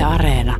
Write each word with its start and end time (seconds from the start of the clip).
Yle 0.00 0.08
Areena. 0.08 0.56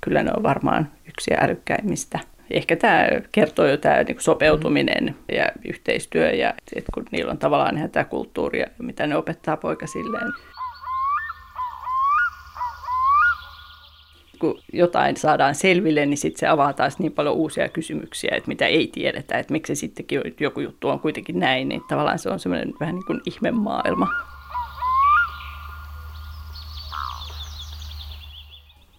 Kyllä 0.00 0.22
ne 0.22 0.30
on 0.36 0.42
varmaan 0.42 0.92
yksi 1.08 1.30
älykkäimmistä. 1.40 2.18
Ehkä 2.50 2.76
tämä 2.76 3.06
kertoo 3.32 3.66
jo 3.66 3.76
tämä 3.76 4.02
niin 4.02 4.20
sopeutuminen 4.20 5.16
ja 5.32 5.48
yhteistyö 5.64 6.30
ja 6.30 6.54
että 6.76 6.92
kun 6.94 7.04
niillä 7.12 7.30
on 7.30 7.38
tavallaan 7.38 7.76
ihan 7.76 7.90
tämä 7.90 8.04
kulttuuri 8.04 8.60
ja 8.60 8.66
mitä 8.78 9.06
ne 9.06 9.16
opettaa 9.16 9.56
poikasilleen. 9.56 10.32
kun 14.38 14.58
jotain 14.72 15.16
saadaan 15.16 15.54
selville, 15.54 16.06
niin 16.06 16.18
sitten 16.18 16.40
se 16.40 16.46
avaa 16.46 16.72
taas 16.72 16.98
niin 16.98 17.12
paljon 17.12 17.34
uusia 17.34 17.68
kysymyksiä, 17.68 18.34
että 18.36 18.48
mitä 18.48 18.66
ei 18.66 18.86
tiedetä, 18.86 19.38
että 19.38 19.52
miksi 19.52 19.74
sittenkin 19.74 20.20
joku 20.40 20.60
juttu 20.60 20.88
on 20.88 21.00
kuitenkin 21.00 21.38
näin, 21.38 21.68
niin 21.68 21.82
tavallaan 21.88 22.18
se 22.18 22.30
on 22.30 22.40
semmoinen 22.40 22.74
vähän 22.80 22.94
niin 22.94 23.06
kuin 23.06 23.20
ihmemaailma. 23.26 24.33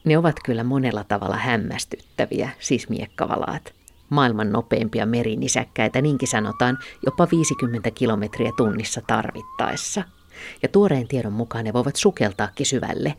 Ne 0.05 0.17
ovat 0.17 0.35
kyllä 0.45 0.63
monella 0.63 1.03
tavalla 1.03 1.37
hämmästyttäviä, 1.37 2.49
siis 2.59 2.89
miekkavalaat. 2.89 3.73
Maailman 4.09 4.51
nopeimpia 4.51 5.05
merinisäkkäitä, 5.05 6.01
niinkin 6.01 6.27
sanotaan, 6.27 6.77
jopa 7.05 7.27
50 7.31 7.91
kilometriä 7.91 8.51
tunnissa 8.57 9.01
tarvittaessa– 9.07 10.03
ja 10.63 10.69
tuoreen 10.69 11.07
tiedon 11.07 11.33
mukaan 11.33 11.65
ne 11.65 11.73
voivat 11.73 11.95
sukeltaakin 11.95 12.65
syvälle. 12.65 13.13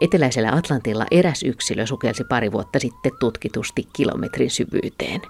Eteläisellä 0.00 0.52
Atlantilla 0.52 1.06
eräs 1.10 1.42
yksilö 1.42 1.86
sukelsi 1.86 2.24
pari 2.24 2.52
vuotta 2.52 2.78
sitten 2.78 3.12
tutkitusti 3.20 3.88
kilometrin 3.92 4.50
syvyyteen. 4.50 5.20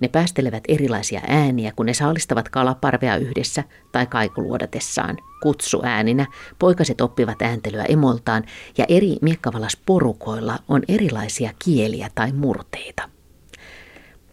Ne 0.00 0.08
päästelevät 0.08 0.64
erilaisia 0.68 1.20
ääniä, 1.28 1.72
kun 1.76 1.86
ne 1.86 1.94
saalistavat 1.94 2.48
kalaparvea 2.48 3.16
yhdessä 3.16 3.64
tai 3.92 4.06
kaikuluodatessaan. 4.06 5.16
Kutsuääninä 5.42 6.26
poikaset 6.58 7.00
oppivat 7.00 7.42
ääntelyä 7.42 7.84
emoltaan 7.84 8.44
ja 8.78 8.84
eri 8.88 9.16
miekkavallasporukoilla 9.22 10.58
on 10.68 10.82
erilaisia 10.88 11.50
kieliä 11.64 12.08
tai 12.14 12.32
murteita. 12.32 13.08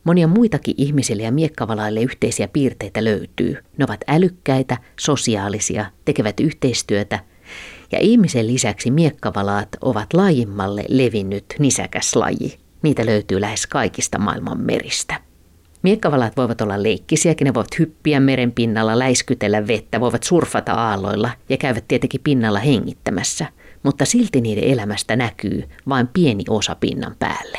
Monia 0.03 0.27
muitakin 0.27 0.75
ihmisille 0.77 1.23
ja 1.23 1.31
miekkavalaille 1.31 2.01
yhteisiä 2.01 2.47
piirteitä 2.47 3.03
löytyy. 3.03 3.57
Ne 3.77 3.85
ovat 3.85 4.01
älykkäitä, 4.07 4.77
sosiaalisia, 4.99 5.85
tekevät 6.05 6.39
yhteistyötä 6.39 7.19
ja 7.91 7.99
ihmisen 8.01 8.47
lisäksi 8.47 8.91
miekkavalaat 8.91 9.69
ovat 9.81 10.13
laajimmalle 10.13 10.83
levinnyt 10.89 11.45
nisäkäs 11.59 12.15
laji. 12.15 12.59
Niitä 12.81 13.05
löytyy 13.05 13.41
lähes 13.41 13.67
kaikista 13.67 14.19
maailman 14.19 14.59
meristä. 14.59 15.26
Miekkavalaat 15.81 16.37
voivat 16.37 16.61
olla 16.61 16.83
leikkisiäkin, 16.83 17.45
ne 17.45 17.53
voivat 17.53 17.79
hyppiä 17.79 18.19
meren 18.19 18.51
pinnalla, 18.51 18.99
läiskytellä 18.99 19.67
vettä, 19.67 19.99
voivat 19.99 20.23
surfata 20.23 20.73
aalloilla 20.73 21.29
ja 21.49 21.57
käyvät 21.57 21.87
tietenkin 21.87 22.21
pinnalla 22.23 22.59
hengittämässä, 22.59 23.45
mutta 23.83 24.05
silti 24.05 24.41
niiden 24.41 24.63
elämästä 24.63 25.15
näkyy 25.15 25.63
vain 25.89 26.07
pieni 26.07 26.43
osa 26.49 26.75
pinnan 26.75 27.15
päälle. 27.19 27.57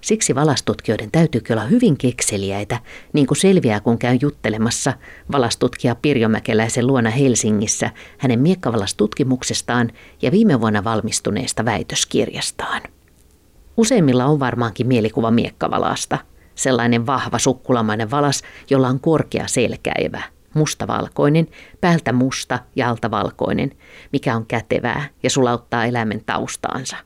Siksi 0.00 0.34
valastutkijoiden 0.34 1.10
täytyy 1.10 1.40
olla 1.50 1.64
hyvin 1.64 1.98
kekseliäitä, 1.98 2.78
niin 3.12 3.26
kuin 3.26 3.38
selviää 3.38 3.80
kun 3.80 3.98
käy 3.98 4.18
juttelemassa 4.20 4.92
valastutkija 5.32 5.94
Pirjo 5.94 6.28
Mäkeläisen 6.28 6.86
luona 6.86 7.10
Helsingissä 7.10 7.90
hänen 8.18 8.40
miekkavalastutkimuksestaan 8.40 9.90
ja 10.22 10.30
viime 10.32 10.60
vuonna 10.60 10.84
valmistuneesta 10.84 11.64
väitöskirjastaan. 11.64 12.82
Useimmilla 13.76 14.26
on 14.26 14.40
varmaankin 14.40 14.86
mielikuva 14.86 15.30
miekkavalasta, 15.30 16.18
sellainen 16.58 17.06
vahva 17.06 17.38
sukkulamainen 17.38 18.10
valas, 18.10 18.42
jolla 18.70 18.88
on 18.88 19.00
korkea 19.00 19.46
selkäivä, 19.46 20.22
mustavalkoinen, 20.54 21.46
päältä 21.80 22.12
musta 22.12 22.58
ja 22.76 22.90
alta 22.90 23.10
valkoinen, 23.10 23.70
mikä 24.12 24.36
on 24.36 24.46
kätevää 24.46 25.08
ja 25.22 25.30
sulauttaa 25.30 25.84
eläimen 25.84 26.22
taustaansa. 26.26 26.96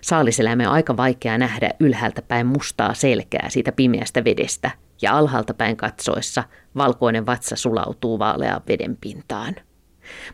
Saaliseläimen 0.00 0.68
on 0.68 0.74
aika 0.74 0.96
vaikea 0.96 1.38
nähdä 1.38 1.70
ylhäältä 1.80 2.22
päin 2.22 2.46
mustaa 2.46 2.94
selkää 2.94 3.50
siitä 3.50 3.72
pimeästä 3.72 4.24
vedestä, 4.24 4.70
ja 5.02 5.18
alhaalta 5.18 5.54
päin 5.54 5.76
katsoessa 5.76 6.44
valkoinen 6.76 7.26
vatsa 7.26 7.56
sulautuu 7.56 8.18
vaaleaan 8.18 8.62
veden 8.68 8.96
pintaan. 9.00 9.54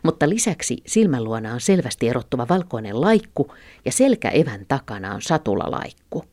Mutta 0.03 0.29
lisäksi 0.29 0.77
silmän 0.87 1.23
luona 1.23 1.53
on 1.53 1.61
selvästi 1.61 2.09
erottuva 2.09 2.47
valkoinen 2.49 3.01
laikku 3.01 3.55
ja 3.85 3.91
selkäevän 3.91 4.65
takana 4.67 5.13
on 5.13 5.21
satulalaikku. 5.21 6.25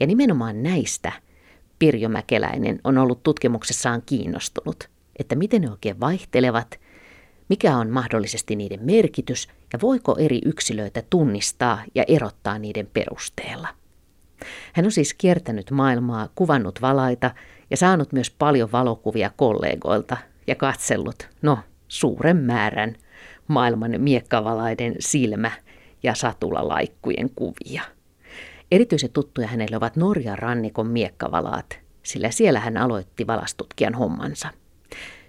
Ja 0.00 0.06
nimenomaan 0.06 0.62
näistä 0.62 1.12
Pirjo 1.84 2.08
Mäkeläinen 2.08 2.80
on 2.84 2.98
ollut 2.98 3.22
tutkimuksessaan 3.22 4.02
kiinnostunut, 4.06 4.90
että 5.18 5.34
miten 5.34 5.62
ne 5.62 5.70
oikein 5.70 6.00
vaihtelevat 6.00 6.80
mikä 7.48 7.76
on 7.76 7.90
mahdollisesti 7.90 8.56
niiden 8.56 8.80
merkitys 8.82 9.48
ja 9.72 9.78
voiko 9.82 10.16
eri 10.18 10.40
yksilöitä 10.44 11.02
tunnistaa 11.10 11.84
ja 11.94 12.04
erottaa 12.08 12.58
niiden 12.58 12.88
perusteella. 12.92 13.68
Hän 14.72 14.84
on 14.84 14.92
siis 14.92 15.14
kiertänyt 15.14 15.70
maailmaa, 15.70 16.28
kuvannut 16.34 16.82
valaita 16.82 17.30
ja 17.70 17.76
saanut 17.76 18.12
myös 18.12 18.30
paljon 18.30 18.72
valokuvia 18.72 19.30
kollegoilta 19.36 20.16
ja 20.46 20.54
katsellut, 20.54 21.28
no, 21.42 21.58
suuren 21.88 22.36
määrän 22.36 22.94
maailman 23.48 23.94
miekkavalaiden 23.98 24.94
silmä- 24.98 25.52
ja 26.02 26.14
satulalaikkujen 26.14 27.30
kuvia. 27.30 27.82
Erityisen 28.74 29.10
tuttuja 29.10 29.48
hänelle 29.48 29.76
ovat 29.76 29.96
Norjan 29.96 30.38
rannikon 30.38 30.86
miekkavalaat, 30.86 31.78
sillä 32.02 32.30
siellä 32.30 32.60
hän 32.60 32.76
aloitti 32.76 33.26
valastutkijan 33.26 33.94
hommansa– 33.94 34.48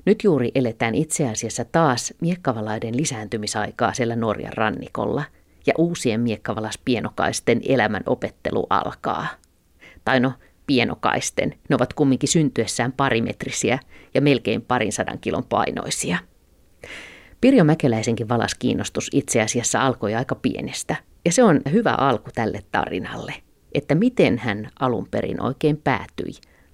nyt 0.06 0.24
juuri 0.24 0.52
eletään 0.56 0.96
itse 0.96 1.30
asiassa 1.30 1.66
taas 1.66 2.14
miekkavalaiden 2.22 2.98
lisääntymisaikaa 2.98 3.94
siellä 3.94 4.16
Norjan 4.16 4.54
rannikolla 4.54 5.24
ja 5.68 5.74
uusien 5.78 6.22
miekkavalaspienokaisten 6.22 7.62
elämän 7.68 8.04
opettelu 8.06 8.68
alkaa. 8.70 9.28
Tai 10.06 10.20
no, 10.20 10.34
pienokaisten, 10.68 11.56
ne 11.70 11.76
ovat 11.76 11.94
kumminkin 11.94 12.30
syntyessään 12.30 12.92
parimetrisiä 12.92 13.80
ja 14.14 14.22
melkein 14.22 14.62
parin 14.62 14.92
sadan 14.92 15.20
kilon 15.20 15.46
painoisia. 15.50 16.18
Pirjo 17.42 17.64
Mäkeläisenkin 17.64 18.30
valaskiinnostus 18.30 19.10
itse 19.14 19.42
asiassa 19.42 19.82
alkoi 19.82 20.16
aika 20.16 20.36
pienestä, 20.36 20.96
ja 21.26 21.32
se 21.32 21.44
on 21.44 21.62
hyvä 21.72 21.92
alku 21.92 22.30
tälle 22.36 22.60
tarinalle, 22.72 23.34
että 23.74 23.96
miten 23.96 24.38
hän 24.38 24.70
alun 24.80 25.08
perin 25.12 25.42
oikein 25.42 25.78
päätyi 25.78 26.32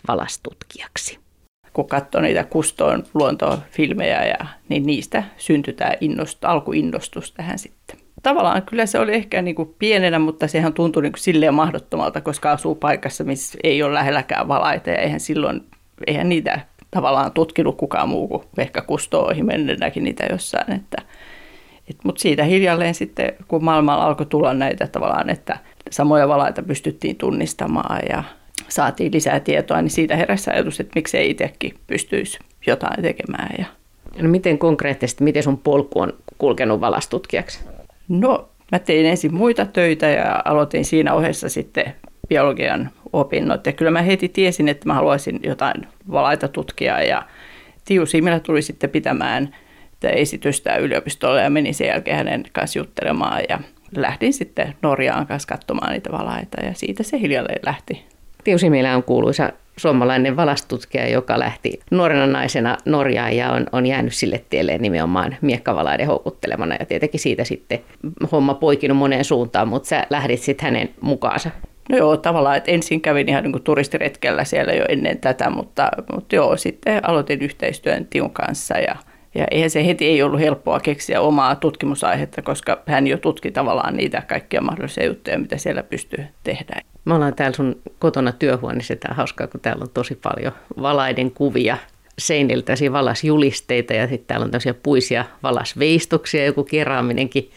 valastutkijaksi 0.07 1.21
kun 1.73 1.87
katsoo 1.87 2.21
niitä 2.21 2.43
Kustoon 2.43 3.03
luontofilmejä, 3.13 4.25
ja, 4.25 4.45
niin 4.69 4.85
niistä 4.85 5.23
syntyi 5.37 5.73
tämä 5.73 5.93
innost, 6.01 6.45
alkuinnostus 6.45 7.31
tähän 7.31 7.59
sitten. 7.59 7.97
Tavallaan 8.23 8.61
kyllä 8.61 8.85
se 8.85 8.99
oli 8.99 9.13
ehkä 9.13 9.41
niin 9.41 9.55
kuin 9.55 9.75
pienenä, 9.79 10.19
mutta 10.19 10.47
sehän 10.47 10.73
tuntui 10.73 11.03
niin 11.03 11.11
kuin 11.11 11.21
silleen 11.21 11.53
mahdottomalta, 11.53 12.21
koska 12.21 12.51
asuu 12.51 12.75
paikassa, 12.75 13.23
missä 13.23 13.57
ei 13.63 13.83
ole 13.83 13.93
lähelläkään 13.93 14.47
valaita, 14.47 14.89
ja 14.89 14.97
eihän 14.97 15.19
silloin, 15.19 15.61
eihän 16.07 16.29
niitä 16.29 16.59
tavallaan 16.91 17.31
tutkinut 17.31 17.77
kukaan 17.77 18.09
muu 18.09 18.27
kuin 18.27 18.43
ehkä 18.57 18.81
Kusto 18.81 19.25
ohi 19.25 19.43
menneenäkin 19.43 20.03
niitä 20.03 20.25
jossain. 20.29 20.71
Että, 20.73 21.01
et, 21.01 21.07
mutta 22.03 22.21
siitä 22.21 22.43
hiljalleen 22.43 22.95
sitten, 22.95 23.33
kun 23.47 23.63
maailmalla 23.63 24.05
alkoi 24.05 24.25
tulla 24.25 24.53
näitä 24.53 24.87
tavallaan, 24.87 25.29
että 25.29 25.59
samoja 25.89 26.27
valaita 26.27 26.63
pystyttiin 26.63 27.15
tunnistamaan 27.15 27.99
ja 28.09 28.23
saatiin 28.67 29.13
lisää 29.13 29.39
tietoa, 29.39 29.81
niin 29.81 29.89
siitä 29.89 30.15
heräsi 30.15 30.49
ajatus, 30.49 30.79
että 30.79 30.91
miksei 30.95 31.29
itsekin 31.29 31.73
pystyisi 31.87 32.39
jotain 32.67 33.01
tekemään. 33.01 33.55
Ja... 33.59 33.65
No 34.21 34.29
miten 34.29 34.57
konkreettisesti, 34.57 35.23
miten 35.23 35.43
sun 35.43 35.57
polku 35.57 35.99
on 35.99 36.13
kulkenut 36.37 36.81
valastutkijaksi? 36.81 37.59
No 38.07 38.49
mä 38.71 38.79
tein 38.79 39.05
ensin 39.05 39.33
muita 39.33 39.65
töitä 39.65 40.09
ja 40.09 40.41
aloitin 40.45 40.85
siinä 40.85 41.13
ohessa 41.13 41.49
sitten 41.49 41.95
biologian 42.29 42.89
opinnot. 43.13 43.65
Ja 43.65 43.71
kyllä 43.71 43.91
mä 43.91 44.01
heti 44.01 44.29
tiesin, 44.29 44.67
että 44.67 44.87
mä 44.87 44.93
haluaisin 44.93 45.39
jotain 45.43 45.87
valaita 46.11 46.47
tutkia 46.47 47.03
ja 47.03 47.23
Tiu 47.85 48.05
Similä 48.05 48.39
tuli 48.39 48.61
sitten 48.61 48.89
pitämään 48.89 49.55
esitystä 50.09 50.75
yliopistolle 50.75 51.41
ja 51.41 51.49
menin 51.49 51.73
sen 51.73 51.87
jälkeen 51.87 52.17
hänen 52.17 52.43
kanssa 52.51 52.79
juttelemaan 52.79 53.41
ja 53.49 53.59
lähdin 53.95 54.33
sitten 54.33 54.75
Norjaan 54.81 55.27
kanssa 55.27 55.47
katsomaan 55.47 55.91
niitä 55.91 56.11
valaita 56.11 56.63
ja 56.65 56.73
siitä 56.73 57.03
se 57.03 57.19
hiljalleen 57.19 57.59
lähti. 57.65 58.05
Tiusimilä 58.43 58.95
on 58.95 59.03
kuuluisa 59.03 59.51
suomalainen 59.77 60.35
valastutkija, 60.35 61.09
joka 61.09 61.39
lähti 61.39 61.79
nuorena 61.91 62.27
naisena 62.27 62.77
Norjaan 62.85 63.35
ja 63.35 63.51
on, 63.51 63.65
on 63.71 63.85
jäänyt 63.85 64.13
sille 64.13 64.43
tielle 64.49 64.77
nimenomaan 64.77 65.35
miekkavalaiden 65.41 66.07
houkuttelemana. 66.07 66.75
Ja 66.79 66.85
tietenkin 66.85 67.19
siitä 67.19 67.43
sitten 67.43 67.79
homma 68.31 68.53
poikinut 68.53 68.97
moneen 68.97 69.25
suuntaan, 69.25 69.67
mutta 69.67 69.89
sä 69.89 70.07
lähdit 70.09 70.41
sitten 70.41 70.65
hänen 70.65 70.89
mukaansa. 71.01 71.51
No 71.89 71.97
joo, 71.97 72.17
tavallaan, 72.17 72.57
että 72.57 72.71
ensin 72.71 73.01
kävin 73.01 73.29
ihan 73.29 73.43
niin 73.43 73.51
kuin 73.51 73.63
turistiretkellä 73.63 74.43
siellä 74.43 74.73
jo 74.73 74.85
ennen 74.89 75.17
tätä, 75.17 75.49
mutta, 75.49 75.89
mutta 76.13 76.35
joo, 76.35 76.57
sitten 76.57 77.09
aloitin 77.09 77.41
yhteistyön 77.41 78.05
Tiun 78.05 78.31
kanssa 78.31 78.77
ja– 78.77 78.95
ja 79.35 79.45
eihän 79.51 79.69
se 79.69 79.85
heti 79.85 80.05
ei 80.05 80.23
ollut 80.23 80.39
helppoa 80.39 80.79
keksiä 80.79 81.21
omaa 81.21 81.55
tutkimusaihetta, 81.55 82.41
koska 82.41 82.81
hän 82.85 83.07
jo 83.07 83.17
tutki 83.17 83.51
tavallaan 83.51 83.97
niitä 83.97 84.23
kaikkia 84.27 84.61
mahdollisia 84.61 85.05
juttuja, 85.05 85.39
mitä 85.39 85.57
siellä 85.57 85.83
pystyy 85.83 86.25
tehdä. 86.43 86.81
Me 87.05 87.13
ollaan 87.13 87.35
täällä 87.35 87.55
sun 87.55 87.81
kotona 87.99 88.31
työhuoneessa. 88.31 88.95
Tämä 88.95 89.11
on 89.11 89.17
hauskaa, 89.17 89.47
kun 89.47 89.61
täällä 89.61 89.83
on 89.83 89.89
tosi 89.93 90.15
paljon 90.15 90.53
valaiden 90.81 91.31
kuvia 91.31 91.77
seinillä 92.19 92.63
tällaisia 92.63 92.91
valasjulisteita 92.91 93.93
ja 93.93 94.07
sitten 94.07 94.27
täällä 94.27 94.43
on 94.43 94.51
tällaisia 94.51 94.73
puisia 94.73 95.25
valasveistuksia, 95.43 96.45
joku 96.45 96.63
keraaminenkin 96.63 97.51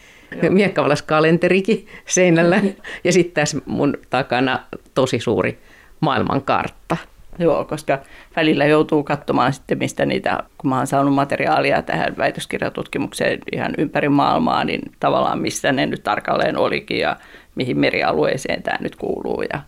Miekkavalas 0.49 1.01
kalenterikin 1.01 1.87
seinällä 2.05 2.61
ja 3.03 3.11
sitten 3.11 3.33
tässä 3.33 3.57
mun 3.65 3.97
takana 4.09 4.59
tosi 4.93 5.19
suuri 5.19 5.59
maailmankartta. 5.99 6.97
Joo, 7.39 7.65
koska 7.65 7.99
välillä 8.35 8.65
joutuu 8.65 9.03
katsomaan 9.03 9.53
sitten, 9.53 9.77
mistä 9.77 10.05
niitä, 10.05 10.39
kun 10.57 10.69
mä 10.69 10.77
oon 10.77 10.87
saanut 10.87 11.13
materiaalia 11.13 11.81
tähän 11.81 12.17
väitöskirjatutkimukseen 12.17 13.39
ihan 13.51 13.73
ympäri 13.77 14.09
maailmaa, 14.09 14.63
niin 14.63 14.81
tavallaan 14.99 15.41
missä 15.41 15.71
ne 15.71 15.85
nyt 15.85 16.03
tarkalleen 16.03 16.57
olikin 16.57 16.99
ja 16.99 17.15
mihin 17.55 17.79
merialueeseen 17.79 18.63
tämä 18.63 18.77
nyt 18.81 18.95
kuuluu 18.95 19.43
ja 19.53 19.59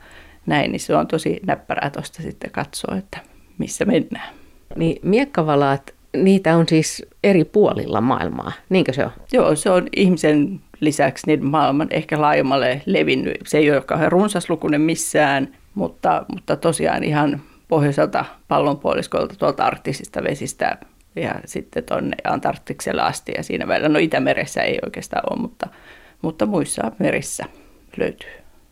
näin, 0.46 0.72
niin 0.72 0.80
se 0.80 0.96
on 0.96 1.08
tosi 1.08 1.40
näppärää 1.46 1.90
tuosta 1.90 2.22
sitten 2.22 2.52
katsoa, 2.52 2.98
että 2.98 3.18
missä 3.58 3.86
mennään. 3.86 4.30
Niin 4.76 5.00
miekkavalaat, 5.02 5.94
niitä 6.14 6.58
on 6.58 6.68
siis 6.68 7.06
eri 7.24 7.46
puolilla 7.46 8.02
maailmaa, 8.02 8.52
niinkö 8.70 8.94
se 8.94 9.06
on? 9.06 9.12
Joo, 9.32 9.56
se 9.56 9.70
on 9.70 9.88
ihmisen 9.96 10.62
lisäksi 10.80 11.28
niin 11.28 11.46
maailman 11.46 11.88
ehkä 11.92 12.22
laajemmalle 12.22 12.82
levinnyt. 12.86 13.38
Se 13.46 13.58
ei 13.58 13.72
ole 13.72 13.82
kauhean 13.82 14.12
runsaslukuinen 14.12 14.82
missään, 14.82 15.56
mutta, 15.76 16.26
mutta 16.34 16.56
tosiaan 16.56 17.04
ihan 17.04 17.42
pohjoiselta 17.68 18.26
pallonpuoliskolta 18.48 19.36
tuolta 19.36 19.66
arktisista 19.66 20.24
vesistä 20.24 20.78
ja 21.16 21.36
sitten 21.46 21.84
tuonne 21.84 22.16
Antarktikselle 22.24 23.02
asti 23.02 23.32
ja 23.38 23.44
siinä 23.44 23.68
välillä. 23.68 23.90
No 23.90 24.00
Itämeressä 24.00 24.62
ei 24.62 24.80
oikeastaan 24.86 25.24
ole, 25.30 25.42
mutta, 25.42 25.68
mutta 26.22 26.46
muissa 26.46 26.92
merissä 27.00 27.46
löytyy. 27.98 28.30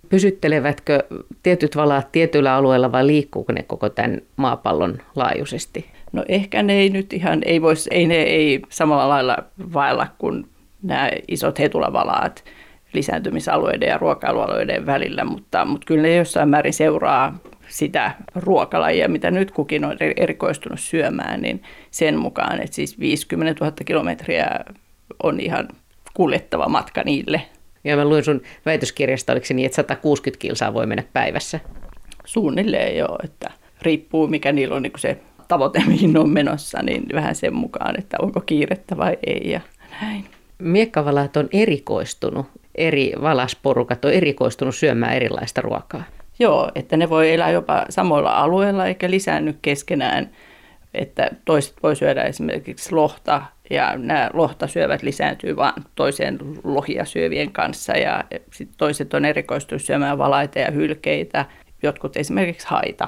Pysyttelevätkö 0.10 1.04
tietyt 1.44 1.76
valaat 1.76 2.12
tietyillä 2.12 2.54
alueilla 2.54 2.92
vai 2.92 3.08
liikkuuko 3.08 3.54
ne 3.54 3.64
koko 3.64 3.90
tämän 3.90 4.22
maapallon 4.36 4.98
laajuisesti? 5.16 5.92
No 6.12 6.26
ehkä 6.28 6.64
ne 6.64 6.74
ei 6.74 6.90
nyt 6.90 7.14
ihan, 7.14 7.42
ei, 7.46 7.62
vois, 7.62 7.88
ei 7.92 8.08
ne 8.08 8.16
ei 8.16 8.62
samalla 8.70 9.10
lailla 9.10 9.38
vaella 9.74 10.08
kuin 10.18 10.48
nämä 10.84 11.10
isot 11.28 11.60
hetulavalaat 11.60 12.44
lisääntymisalueiden 12.94 13.90
ja 13.90 13.98
ruokailualueiden 13.98 14.86
välillä, 14.86 15.24
mutta, 15.24 15.66
mutta 15.66 15.86
kyllä 15.86 16.02
ne 16.02 16.16
jossain 16.16 16.50
määrin 16.50 16.74
seuraa 16.74 17.38
sitä 17.76 18.12
ruokalajia, 18.36 19.10
mitä 19.10 19.32
nyt 19.32 19.52
kukin 19.52 19.86
on 19.86 19.98
erikoistunut 20.18 20.80
syömään, 20.80 21.42
niin 21.42 21.64
sen 21.92 22.18
mukaan, 22.18 22.62
että 22.62 22.76
siis 22.76 23.00
50 23.00 23.66
000 23.66 23.76
kilometriä 23.86 24.48
on 25.24 25.40
ihan 25.40 25.68
kuljettava 26.14 26.70
matka 26.70 27.02
niille. 27.06 27.42
Ja 27.84 27.96
mä 27.96 28.06
luin 28.06 28.24
sun 28.24 28.42
väitöskirjasta, 28.66 29.34
oliko 29.34 29.46
se 29.46 29.54
niin, 29.54 29.66
että 29.66 29.76
160 29.76 30.42
kilsaa 30.42 30.74
voi 30.74 30.86
mennä 30.86 31.04
päivässä? 31.14 31.60
Suunnilleen 32.26 32.98
joo, 32.98 33.18
että 33.24 33.52
riippuu 33.82 34.28
mikä 34.28 34.52
niillä 34.52 34.76
on 34.76 34.82
niin 34.82 34.94
se 34.98 35.20
tavoite, 35.48 35.84
mihin 35.88 36.18
on 36.18 36.30
menossa, 36.30 36.82
niin 36.84 37.04
vähän 37.14 37.36
sen 37.36 37.56
mukaan, 37.56 38.00
että 38.00 38.18
onko 38.22 38.42
kiirettä 38.42 38.98
vai 38.98 39.18
ei 39.28 39.52
ja 39.52 39.62
näin. 40.02 40.26
Miekkavalaat 40.60 41.38
on 41.38 41.50
erikoistunut, 41.54 42.46
eri 42.76 43.14
valasporukat 43.22 44.06
on 44.06 44.12
erikoistunut 44.12 44.76
syömään 44.76 45.14
erilaista 45.14 45.62
ruokaa. 45.62 46.04
Joo, 46.40 46.72
että 46.76 46.98
ne 46.98 47.10
voi 47.10 47.34
elää 47.34 47.52
jopa 47.52 47.86
samoilla 47.90 48.32
alueilla 48.32 48.86
eikä 48.86 49.12
lisäänny 49.12 49.56
keskenään. 49.62 50.30
Että 50.94 51.30
toiset 51.46 51.74
voi 51.84 51.96
syödä 51.96 52.24
esimerkiksi 52.24 52.96
lohta 52.96 53.42
ja 53.70 53.98
nämä 53.98 54.30
lohta 54.34 54.68
syövät 54.68 55.04
lisääntyy 55.04 55.56
vain 55.56 55.74
toisen 55.96 56.40
lohia 56.64 57.06
syövien 57.06 57.52
kanssa 57.52 57.94
ja 57.98 58.24
sit 58.54 58.70
toiset 58.78 59.14
on 59.14 59.26
erikoistunut 59.26 59.82
syömään 59.82 60.18
valaita 60.18 60.60
ja 60.60 60.72
hylkeitä, 60.72 61.46
jotkut 61.84 62.18
esimerkiksi 62.18 62.68
haita, 62.68 63.08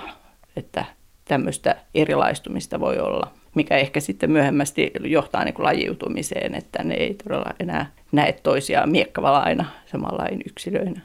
että 0.55 0.85
tämmöistä 1.25 1.75
erilaistumista 1.95 2.79
voi 2.79 2.99
olla, 2.99 3.31
mikä 3.55 3.77
ehkä 3.77 3.99
sitten 3.99 4.31
myöhemmästi 4.31 4.91
johtaa 5.03 5.43
niin 5.43 5.53
kuin 5.53 5.65
lajiutumiseen, 5.65 6.55
että 6.55 6.83
ne 6.83 6.93
ei 6.93 7.13
todella 7.13 7.53
enää 7.59 7.91
näe 8.11 8.33
toisiaan 8.43 8.89
miekkavalaina 8.89 9.65
samanlain 9.85 10.41
yksilöinä. 10.45 11.01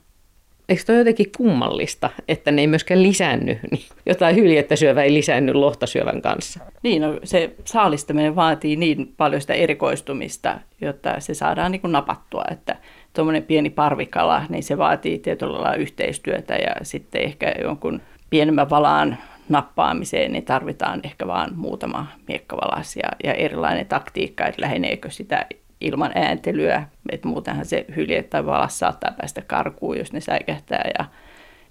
Eikö 0.69 0.83
toi 0.87 0.99
jotenkin 0.99 1.33
kummallista, 1.37 2.11
että 2.29 2.51
ne 2.51 2.61
ei 2.61 2.67
myöskään 2.67 3.03
lisäänny? 3.03 3.59
Niin 3.71 3.85
jotain 4.07 4.37
hyljettä 4.37 4.77
syövä 4.77 5.03
ei 5.03 5.15
lisäänny 5.15 5.55
lohtasyövän 5.55 6.23
kanssa. 6.23 6.61
Niin, 6.83 7.03
no, 7.03 7.21
se 7.25 7.55
saalistaminen 7.65 8.37
vaatii 8.37 8.77
niin 8.77 9.15
paljon 9.17 9.41
sitä 9.41 9.55
erikoistumista, 9.55 10.59
jotta 10.81 11.21
se 11.21 11.35
saadaan 11.35 11.73
niin 11.73 11.81
kuin 11.81 11.93
napattua, 11.93 12.45
että 12.51 12.77
tuommoinen 13.13 13.43
pieni 13.43 13.71
parvikala, 13.71 14.43
niin 14.49 14.63
se 14.63 14.79
vaatii 14.79 15.19
tietyllä 15.19 15.53
lailla 15.53 15.75
yhteistyötä 15.75 16.55
ja 16.55 16.75
sitten 16.83 17.23
ehkä 17.23 17.55
jonkun 17.63 18.01
pienemmän 18.31 18.71
valaan 18.71 19.19
nappaamiseen, 19.49 20.33
niin 20.33 20.45
tarvitaan 20.45 21.01
ehkä 21.05 21.27
vain 21.27 21.51
muutama 21.57 22.07
miekkavalas 22.29 22.97
ja, 22.97 23.09
ja 23.25 23.35
erilainen 23.35 23.87
taktiikka, 23.87 24.47
että 24.47 24.63
läheneekö 24.63 25.11
sitä 25.11 25.47
ilman 25.83 26.13
ääntelyä, 26.15 26.89
että 27.11 27.29
muutenhan 27.29 27.65
se 27.65 27.85
hylje 27.97 28.23
tai 28.23 28.47
valas 28.47 28.79
saattaa 28.79 29.15
päästä 29.21 29.43
karkuun, 29.43 29.99
jos 29.99 30.13
ne 30.13 30.21
säikähtää 30.21 30.91
ja 30.99 31.05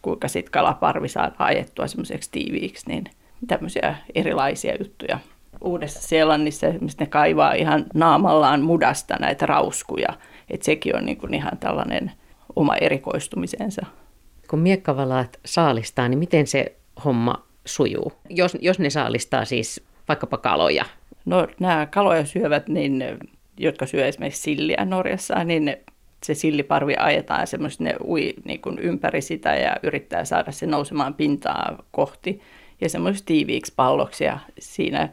kuinka 0.01 0.27
sitten 0.27 0.51
kalaparvi 0.51 1.07
saadaan 1.07 1.35
ajettua 1.39 1.87
semmoiseksi 1.87 2.31
tiiviiksi, 2.31 2.87
niin 2.87 3.03
tämmöisiä 3.47 3.95
erilaisia 4.15 4.75
juttuja. 4.79 5.19
Uudessa 5.61 6.01
Seelannissa 6.01 6.67
ne 6.99 7.05
kaivaa 7.05 7.53
ihan 7.53 7.85
naamallaan 7.93 8.61
mudasta 8.61 9.15
näitä 9.19 9.45
rauskuja, 9.45 10.09
että 10.49 10.65
sekin 10.65 10.95
on 10.95 11.05
niin 11.05 11.17
kuin 11.17 11.33
ihan 11.33 11.57
tällainen 11.59 12.11
oma 12.55 12.75
erikoistumisensa. 12.75 13.85
Kun 14.49 14.59
miekkavalaat 14.59 15.39
saalistaa, 15.45 16.09
niin 16.09 16.19
miten 16.19 16.47
se 16.47 16.75
homma 17.05 17.43
sujuu? 17.65 18.13
Jos, 18.29 18.57
jos 18.61 18.79
ne 18.79 18.89
saalistaa 18.89 19.45
siis 19.45 19.83
vaikkapa 20.07 20.37
kaloja. 20.37 20.85
No 21.25 21.47
nämä 21.59 21.85
kaloja 21.85 22.25
syövät, 22.25 22.67
niin 22.67 23.03
jotka 23.61 23.85
syö 23.85 24.07
esimerkiksi 24.07 24.41
silliä 24.41 24.85
Norjassa, 24.85 25.43
niin 25.43 25.65
ne, 25.65 25.81
se 26.23 26.33
silliparvi 26.33 26.95
ajetaan 26.99 27.47
semmoisesti, 27.47 27.83
ne 27.83 27.95
ui 28.03 28.33
niin 28.45 28.61
kuin 28.61 28.79
ympäri 28.79 29.21
sitä 29.21 29.55
ja 29.55 29.75
yrittää 29.83 30.25
saada 30.25 30.51
se 30.51 30.65
nousemaan 30.65 31.13
pintaa 31.13 31.83
kohti. 31.91 32.41
Ja 32.81 32.89
semmoisesti 32.89 33.25
tiiviiksi 33.25 33.73
palloksi 33.75 34.23
ja 34.23 34.39
siinä 34.59 35.09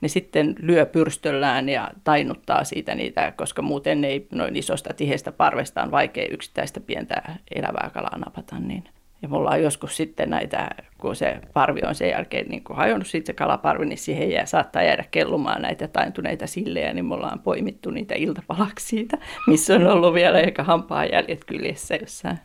ne 0.00 0.08
sitten 0.08 0.54
lyö 0.58 0.86
pyrstöllään 0.86 1.68
ja 1.68 1.90
tainuttaa 2.04 2.64
siitä 2.64 2.94
niitä, 2.94 3.32
koska 3.36 3.62
muuten 3.62 4.04
ei 4.04 4.26
noin 4.32 4.56
isosta 4.56 4.94
tihestä 4.94 5.32
parvesta 5.32 5.82
on 5.82 5.90
vaikea 5.90 6.28
yksittäistä 6.30 6.80
pientä 6.80 7.22
elävää 7.54 7.90
kalaa 7.94 8.18
napata, 8.18 8.58
niin 8.58 8.84
ja 9.22 9.28
mulla 9.28 9.50
on 9.50 9.62
joskus 9.62 9.96
sitten 9.96 10.30
näitä, 10.30 10.70
kun 10.98 11.16
se 11.16 11.40
parvi 11.52 11.80
on 11.86 11.94
sen 11.94 12.08
jälkeen 12.08 12.48
niin 12.48 12.64
kuin 12.64 12.76
hajonnut 12.76 13.06
sitten 13.06 13.26
se 13.26 13.32
kalaparvi, 13.32 13.86
niin 13.86 13.98
siihen 13.98 14.30
jää, 14.30 14.46
saattaa 14.46 14.82
jäädä 14.82 15.04
kellumaan 15.10 15.62
näitä 15.62 15.88
taintuneita 15.88 16.46
sillejä, 16.46 16.92
niin 16.92 17.04
mulla 17.04 17.30
on 17.30 17.38
poimittu 17.38 17.90
niitä 17.90 18.14
iltapalaksi 18.14 18.86
siitä, 18.86 19.18
missä 19.46 19.74
on 19.74 19.86
ollut 19.86 20.14
vielä 20.14 20.40
ehkä 20.40 20.62
hampaa 20.62 21.04
jäljet 21.04 21.44
kyljessä 21.44 21.94
jossain. 21.94 22.38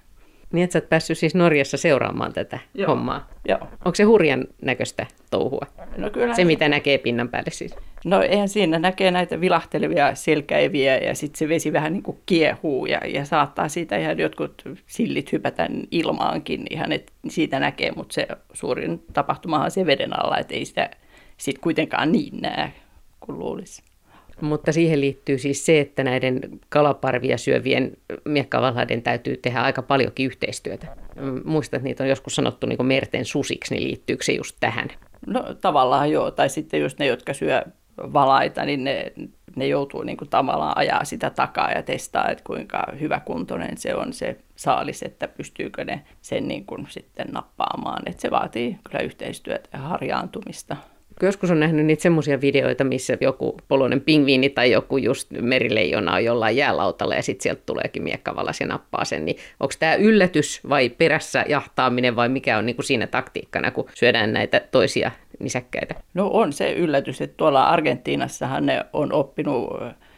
Niin, 0.54 0.64
että 0.64 0.74
sä 0.74 0.80
oot 0.80 0.90
päässyt 0.90 1.18
siis 1.18 1.36
Norjassa 1.36 1.78
seuraamaan 1.78 2.34
tätä 2.34 2.60
Joo. 2.74 2.88
hommaa. 2.88 3.30
Joo. 3.48 3.60
Onko 3.62 3.96
se 3.96 4.04
hurjan 4.04 4.46
näköistä 4.62 5.06
touhua? 5.32 5.66
No 5.98 6.10
kyllä. 6.10 6.34
Se, 6.34 6.46
mitä 6.46 6.70
näkee 6.70 6.98
pinnan 6.98 7.30
päälle 7.30 7.52
siis. 7.52 7.76
No 8.06 8.22
eihän 8.22 8.50
siinä 8.50 8.80
näkee 8.80 9.12
näitä 9.12 9.42
vilahtelevia 9.42 10.16
selkäiviä 10.16 10.98
ja 10.98 11.16
sitten 11.16 11.38
se 11.40 11.50
vesi 11.50 11.74
vähän 11.74 11.94
niin 11.94 12.04
kuin 12.04 12.18
kiehuu 12.26 12.86
ja, 12.86 13.02
ja 13.08 13.26
saattaa 13.26 13.70
siitä 13.70 13.98
ihan 13.98 14.18
jotkut 14.18 14.64
sillit 14.86 15.32
hypätä 15.32 15.70
ilmaankin 15.92 16.66
ihan, 16.70 16.92
että 16.92 17.14
siitä 17.30 17.60
näkee, 17.60 17.92
mutta 17.96 18.14
se 18.14 18.28
suurin 18.54 19.04
tapahtumahan 19.14 19.66
on 19.66 19.72
se 19.72 19.86
veden 19.86 20.20
alla, 20.20 20.38
että 20.38 20.54
ei 20.54 20.66
sitä 20.66 20.90
sitten 21.38 21.62
kuitenkaan 21.62 22.12
niin 22.12 22.42
näe 22.42 22.74
kuin 23.20 23.40
luulisi. 23.40 23.84
Mutta 24.42 24.72
siihen 24.72 25.02
liittyy 25.02 25.38
siis 25.38 25.66
se, 25.66 25.80
että 25.80 26.04
näiden 26.04 26.40
kalaparvia 26.70 27.38
syövien 27.38 27.92
miekkavalaiden 28.26 29.02
täytyy 29.02 29.38
tehdä 29.38 29.62
aika 29.62 29.82
paljonkin 29.82 30.26
yhteistyötä. 30.26 30.88
Muistat, 31.46 31.78
että 31.78 31.84
niitä 31.84 32.04
on 32.04 32.10
joskus 32.10 32.36
sanottu 32.36 32.68
niin 32.68 32.78
kuin 32.78 32.88
merten 32.88 33.26
susiksi, 33.26 33.76
niin 33.76 33.88
liittyykö 33.88 34.24
se 34.24 34.32
just 34.32 34.58
tähän? 34.60 34.88
No 35.28 35.44
tavallaan 35.62 36.12
joo, 36.12 36.32
tai 36.32 36.50
sitten 36.50 36.82
just 36.82 37.00
ne, 37.00 37.06
jotka 37.06 37.34
syö 37.34 37.64
valaita, 37.98 38.66
niin 38.66 38.84
ne, 38.84 39.14
ne 39.56 39.68
joutuu 39.68 40.04
niin 40.04 40.18
kuin 40.18 40.30
tavallaan 40.30 40.78
ajaa 40.78 41.06
sitä 41.06 41.30
takaa 41.30 41.72
ja 41.72 41.84
testaa, 41.84 42.30
että 42.30 42.44
kuinka 42.44 42.84
hyväkuntoinen 43.00 43.78
se 43.78 43.96
on 43.96 44.14
se 44.14 44.38
saalis, 44.56 45.04
että 45.04 45.28
pystyykö 45.28 45.86
ne 45.86 46.04
sen 46.22 46.48
niin 46.48 46.66
kuin 46.66 46.88
sitten 46.90 47.28
nappaamaan. 47.32 48.04
Että 48.06 48.22
se 48.22 48.32
vaatii 48.32 48.78
kyllä 48.84 49.00
yhteistyötä 49.00 49.70
ja 49.74 49.80
harjaantumista. 49.80 50.78
Joskus 51.22 51.52
on 51.52 51.60
nähnyt 51.60 51.86
niitä 51.86 52.02
semmoisia 52.02 52.42
videoita, 52.42 52.84
missä 52.84 53.18
joku 53.22 53.58
poloinen 53.68 54.02
pingviini 54.02 54.50
tai 54.50 54.72
joku 54.72 54.98
just 54.98 55.32
merileijona 55.32 56.14
on 56.14 56.26
jollain 56.26 56.58
jäälautalla 56.58 57.16
ja 57.16 57.24
sitten 57.24 57.44
sieltä 57.44 57.62
tuleekin 57.66 58.04
miekkavalas 58.04 58.62
ja 58.62 58.68
nappaa 58.68 59.06
sen. 59.06 59.26
Niin 59.26 59.38
onko 59.60 59.74
tämä 59.80 59.96
yllätys 59.96 60.62
vai 60.70 60.90
perässä 60.90 61.46
jahtaaminen 61.50 62.16
vai 62.16 62.30
mikä 62.30 62.58
on 62.58 62.66
niinku 62.66 62.82
siinä 62.82 63.08
taktiikkana, 63.08 63.72
kun 63.72 63.90
syödään 63.94 64.34
näitä 64.34 64.62
toisia 64.72 65.12
nisäkkäitä? 65.40 65.96
No 66.14 66.30
on 66.34 66.54
se 66.54 66.74
yllätys, 66.74 67.22
että 67.22 67.38
tuolla 67.38 67.64
Argentiinassahan 67.64 68.66
ne 68.66 68.86
on 68.94 69.14
oppinut 69.14 69.70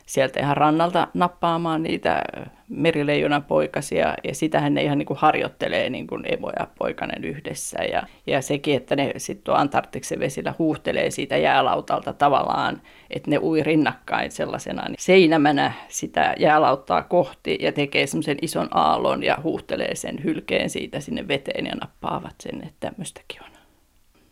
sieltä 0.09 0.39
ihan 0.39 0.57
rannalta 0.57 1.07
nappaamaan 1.13 1.83
niitä 1.83 2.21
merileijonan 2.69 3.43
poikasia 3.43 4.15
ja 4.23 4.35
sitähän 4.35 4.73
ne 4.73 4.83
ihan 4.83 4.97
niin 4.97 5.05
kuin 5.05 5.19
harjoittelee 5.19 5.89
niin 5.89 6.07
kuin 6.07 6.23
emo 6.33 6.51
ja 6.59 6.67
poikanen 6.79 7.23
yhdessä. 7.23 7.83
Ja, 7.83 8.03
ja 8.27 8.41
sekin, 8.41 8.77
että 8.77 8.95
ne 8.95 9.13
sitten 9.17 9.55
Antarktiksen 9.55 10.19
vesillä 10.19 10.53
huuhtelee 10.59 11.11
siitä 11.11 11.37
jäälautalta 11.37 12.13
tavallaan, 12.13 12.81
että 13.09 13.29
ne 13.29 13.39
ui 13.41 13.63
rinnakkain 13.63 14.31
sellaisena 14.31 14.85
niin 14.87 14.95
seinämänä 14.99 15.71
sitä 15.87 16.35
jäälauttaa 16.39 17.03
kohti 17.03 17.57
ja 17.61 17.71
tekee 17.71 18.07
semmoisen 18.07 18.37
ison 18.41 18.67
aallon 18.71 19.23
ja 19.23 19.37
huuhtelee 19.43 19.95
sen 19.95 20.23
hylkeen 20.23 20.69
siitä 20.69 20.99
sinne 20.99 21.27
veteen 21.27 21.65
ja 21.65 21.75
nappaavat 21.75 22.35
sen, 22.39 22.55
että 22.55 22.89
tämmöistäkin 22.89 23.43
on. 23.43 23.49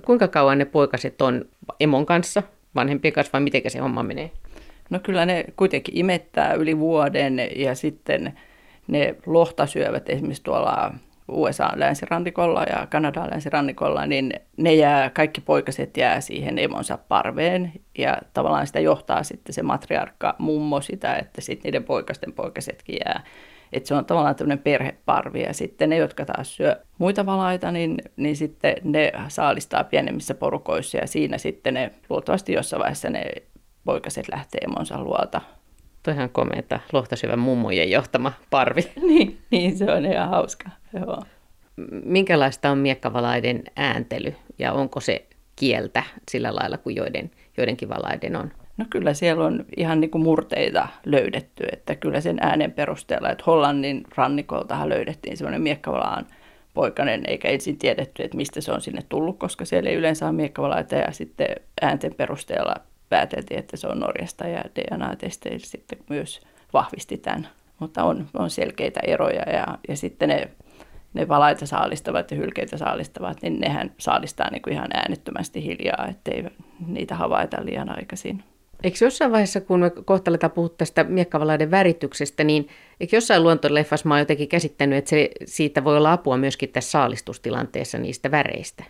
Kuinka 0.05 0.27
kauan 0.27 0.57
ne 0.57 0.65
poikaset 0.65 1.21
on 1.21 1.45
emon 1.79 2.05
kanssa, 2.05 2.43
vanhempien 2.75 3.13
kanssa 3.13 3.33
vai 3.33 3.41
miten 3.41 3.61
se 3.67 3.79
homma 3.79 4.03
menee? 4.03 4.31
No 4.89 4.99
kyllä 4.99 5.25
ne 5.25 5.45
kuitenkin 5.55 5.97
imettää 5.97 6.53
yli 6.53 6.79
vuoden 6.79 7.39
ja 7.55 7.75
sitten 7.75 8.33
ne 8.87 9.15
lohta 9.25 9.65
syövät 9.65 10.09
esimerkiksi 10.09 10.43
tuolla 10.43 10.93
USA 11.27 11.69
länsirannikolla 11.75 12.63
ja 12.63 12.87
Kanadan 12.89 13.29
länsirannikolla, 13.31 14.05
niin 14.05 14.33
ne 14.57 14.73
jää, 14.73 15.09
kaikki 15.09 15.41
poikaset 15.41 15.97
jää 15.97 16.21
siihen 16.21 16.59
emonsa 16.59 16.97
parveen 17.07 17.71
ja 17.97 18.17
tavallaan 18.33 18.67
sitä 18.67 18.79
johtaa 18.79 19.23
sitten 19.23 19.53
se 19.53 19.63
matriarkka 19.63 20.35
mummo 20.37 20.81
sitä, 20.81 21.15
että 21.15 21.41
sitten 21.41 21.69
niiden 21.69 21.83
poikasten 21.83 22.33
poikasetkin 22.33 22.97
jää. 23.05 23.23
Että 23.73 23.87
se 23.87 23.95
on 23.95 24.05
tavallaan 24.05 24.35
tämmöinen 24.35 24.63
perheparvi 24.63 25.41
ja 25.41 25.53
sitten 25.53 25.89
ne, 25.89 25.97
jotka 25.97 26.25
taas 26.25 26.55
syö 26.55 26.75
muita 26.97 27.25
valaita, 27.25 27.71
niin, 27.71 27.97
niin 28.15 28.35
sitten 28.35 28.75
ne 28.83 29.11
saalistaa 29.27 29.83
pienemmissä 29.83 30.33
porukoissa 30.33 30.97
ja 30.97 31.07
siinä 31.07 31.37
sitten 31.37 31.73
ne 31.73 31.91
luultavasti 32.09 32.53
jossain 32.53 32.79
vaiheessa 32.79 33.09
ne 33.09 33.25
poikaset 33.87 34.27
lähtee 34.31 34.61
emonsa 34.61 35.03
luolta. 35.03 35.41
Toihan 36.03 36.29
komeeta 36.29 36.79
lohtasyvän 36.93 37.39
mummojen 37.39 37.91
johtama 37.91 38.33
parvi. 38.49 38.81
niin, 39.07 39.37
niin, 39.51 39.77
se 39.77 39.91
on 39.91 40.05
ihan 40.05 40.29
hauska. 40.29 40.69
Joo. 40.93 41.23
Minkälaista 42.03 42.69
on 42.69 42.77
miekkavalaiden 42.77 43.63
ääntely 43.75 44.35
ja 44.59 44.73
onko 44.73 44.99
se 44.99 45.25
kieltä 45.55 46.03
sillä 46.31 46.55
lailla 46.55 46.77
kuin 46.77 46.95
joiden, 46.95 47.31
joidenkin 47.57 47.89
valaiden 47.89 48.35
on? 48.35 48.51
No 48.77 48.85
kyllä 48.89 49.13
siellä 49.13 49.45
on 49.45 49.65
ihan 49.77 49.99
niin 49.99 50.11
kuin 50.11 50.23
murteita 50.23 50.87
löydetty, 51.05 51.63
että 51.71 51.95
kyllä 51.95 52.21
sen 52.21 52.37
äänen 52.41 52.71
perusteella, 52.71 53.29
että 53.29 53.43
Hollannin 53.47 54.03
rannikoltahan 54.15 54.89
löydettiin 54.89 55.37
semmoinen 55.37 55.61
miekkavalaan 55.61 56.27
poikainen, 56.73 57.23
eikä 57.27 57.47
ensin 57.47 57.77
tiedetty, 57.77 58.23
että 58.23 58.37
mistä 58.37 58.61
se 58.61 58.71
on 58.71 58.81
sinne 58.81 59.01
tullut, 59.09 59.39
koska 59.39 59.65
siellä 59.65 59.89
ei 59.89 59.95
yleensä 59.95 60.25
ole 60.25 60.33
miekkavalaita 60.33 60.95
ja 60.95 61.11
sitten 61.11 61.47
äänten 61.81 62.13
perusteella 62.13 62.75
pääteltiin, 63.09 63.59
että 63.59 63.77
se 63.77 63.87
on 63.87 63.99
Norjasta 63.99 64.47
ja 64.47 64.63
DNA-testeillä 64.75 65.65
sitten 65.65 65.99
myös 66.09 66.41
vahvisti 66.73 67.17
tämän. 67.17 67.47
Mutta 67.79 68.03
on, 68.03 68.27
on 68.33 68.49
selkeitä 68.49 68.99
eroja 69.03 69.41
ja, 69.41 69.77
ja 69.87 69.95
sitten 69.95 70.29
ne, 70.29 70.49
ne 71.13 71.27
valaita 71.27 71.65
saalistavat 71.65 72.31
ja 72.31 72.37
hylkeitä 72.37 72.77
saalistavat, 72.77 73.41
niin 73.41 73.59
nehän 73.59 73.91
saalistaa 73.97 74.51
niin 74.51 74.61
kuin 74.61 74.73
ihan 74.73 74.89
äänettömästi 74.93 75.63
hiljaa, 75.63 76.07
ettei 76.09 76.43
niitä 76.87 77.15
havaita 77.15 77.65
liian 77.65 77.97
aikaisin. 77.97 78.43
Eikö 78.83 78.97
jossain 79.05 79.31
vaiheessa, 79.31 79.61
kun 79.61 79.79
me 79.79 79.89
kohta 79.89 80.31
aletaan 80.31 80.51
puhua 80.51 80.69
tästä 80.69 81.03
miekkavalaiden 81.03 81.71
värityksestä, 81.71 82.43
niin 82.43 82.67
eikö 82.99 83.15
jossain 83.15 83.43
luontoleffassa 83.43 84.07
mä 84.07 84.13
oon 84.13 84.19
jotenkin 84.19 84.47
käsittänyt, 84.47 84.97
että 84.97 85.09
se, 85.09 85.29
siitä 85.45 85.83
voi 85.83 85.97
olla 85.97 86.13
apua 86.13 86.37
myöskin 86.37 86.69
tässä 86.69 86.91
saalistustilanteessa 86.91 87.97
niistä 87.97 88.31
väreistä? 88.31 88.83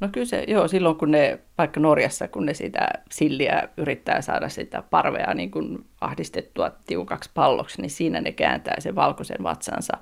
No 0.00 0.08
kyllä 0.12 0.26
se, 0.26 0.44
joo, 0.48 0.68
silloin 0.68 0.96
kun 0.96 1.10
ne, 1.10 1.38
vaikka 1.58 1.80
Norjassa, 1.80 2.28
kun 2.28 2.46
ne 2.46 2.54
sitä 2.54 2.88
silliä 3.10 3.68
yrittää 3.76 4.20
saada 4.20 4.48
sitä 4.48 4.82
parvea 4.82 5.34
niin 5.34 5.50
kuin 5.50 5.84
ahdistettua 6.00 6.70
tiukaksi 6.86 7.30
palloksi, 7.34 7.82
niin 7.82 7.90
siinä 7.90 8.20
ne 8.20 8.32
kääntää 8.32 8.74
sen 8.78 8.94
valkoisen 8.94 9.42
vatsansa, 9.42 9.98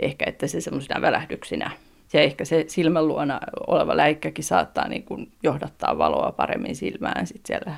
ehkä 0.00 0.24
että 0.28 0.46
se 0.46 0.60
semmoisina 0.60 1.00
välähdyksinä. 1.00 1.70
Ja 2.12 2.20
ehkä 2.20 2.44
se 2.44 2.64
silmän 2.68 3.08
luona 3.08 3.40
oleva 3.66 3.96
läikkäkin 3.96 4.44
saattaa 4.44 4.88
niin 4.88 5.02
kuin 5.02 5.32
johdattaa 5.42 5.98
valoa 5.98 6.32
paremmin 6.32 6.76
silmään 6.76 7.26
sit 7.26 7.46
siellä 7.46 7.76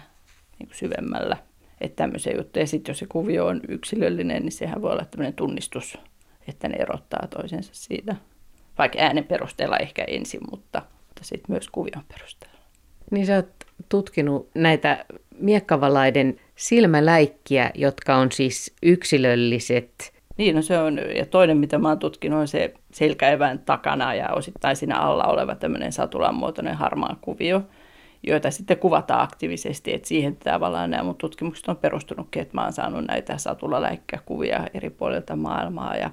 niin 0.58 0.66
kuin 0.66 0.76
syvemmällä. 0.76 1.36
Että 1.80 1.96
tämmöisiä 1.96 2.36
juttuja. 2.36 2.62
Ja 2.62 2.66
sitten 2.66 2.90
jos 2.90 2.98
se 2.98 3.06
kuvio 3.06 3.46
on 3.46 3.60
yksilöllinen, 3.68 4.42
niin 4.42 4.52
sehän 4.52 4.82
voi 4.82 4.92
olla 4.92 5.04
tämmöinen 5.04 5.34
tunnistus, 5.34 5.98
että 6.48 6.68
ne 6.68 6.76
erottaa 6.76 7.26
toisensa 7.30 7.70
siitä. 7.74 8.16
Vaikka 8.78 8.98
äänen 8.98 9.24
perusteella 9.24 9.76
ehkä 9.76 10.04
ensin, 10.04 10.40
mutta 10.50 10.82
mutta 11.18 11.28
sitten 11.28 11.52
myös 11.52 11.68
kuvion 11.68 12.04
perusteella. 12.08 12.58
Niin 13.10 13.26
sä 13.26 13.36
oot 13.36 13.48
tutkinut 13.88 14.50
näitä 14.54 15.04
miekkavalaiden 15.38 16.40
silmäläikkiä, 16.56 17.70
jotka 17.74 18.16
on 18.16 18.32
siis 18.32 18.74
yksilölliset. 18.82 20.12
Niin, 20.36 20.56
no 20.56 20.62
se 20.62 20.78
on, 20.78 20.98
ja 21.16 21.26
toinen 21.26 21.56
mitä 21.56 21.78
mä 21.78 21.88
oon 21.88 21.98
tutkinut 21.98 22.40
on 22.40 22.48
se 22.48 22.74
selkäevän 22.92 23.58
takana 23.58 24.14
ja 24.14 24.28
osittain 24.32 24.76
siinä 24.76 24.96
alla 24.96 25.24
oleva 25.24 25.54
tämmöinen 25.54 25.92
satulan 25.92 26.34
muotoinen 26.34 26.74
harmaa 26.74 27.16
kuvio, 27.20 27.62
joita 28.22 28.50
sitten 28.50 28.78
kuvataan 28.78 29.22
aktiivisesti, 29.22 29.94
että 29.94 30.08
siihen 30.08 30.36
tavallaan 30.36 30.90
nämä 30.90 31.02
mun 31.02 31.16
tutkimukset 31.16 31.68
on 31.68 31.76
perustunutkin, 31.76 32.42
että 32.42 32.54
mä 32.54 32.62
oon 32.62 32.72
saanut 32.72 33.06
näitä 33.06 33.38
satulaläikkäkuvia 33.38 34.66
eri 34.74 34.90
puolilta 34.90 35.36
maailmaa 35.36 35.96
ja 35.96 36.10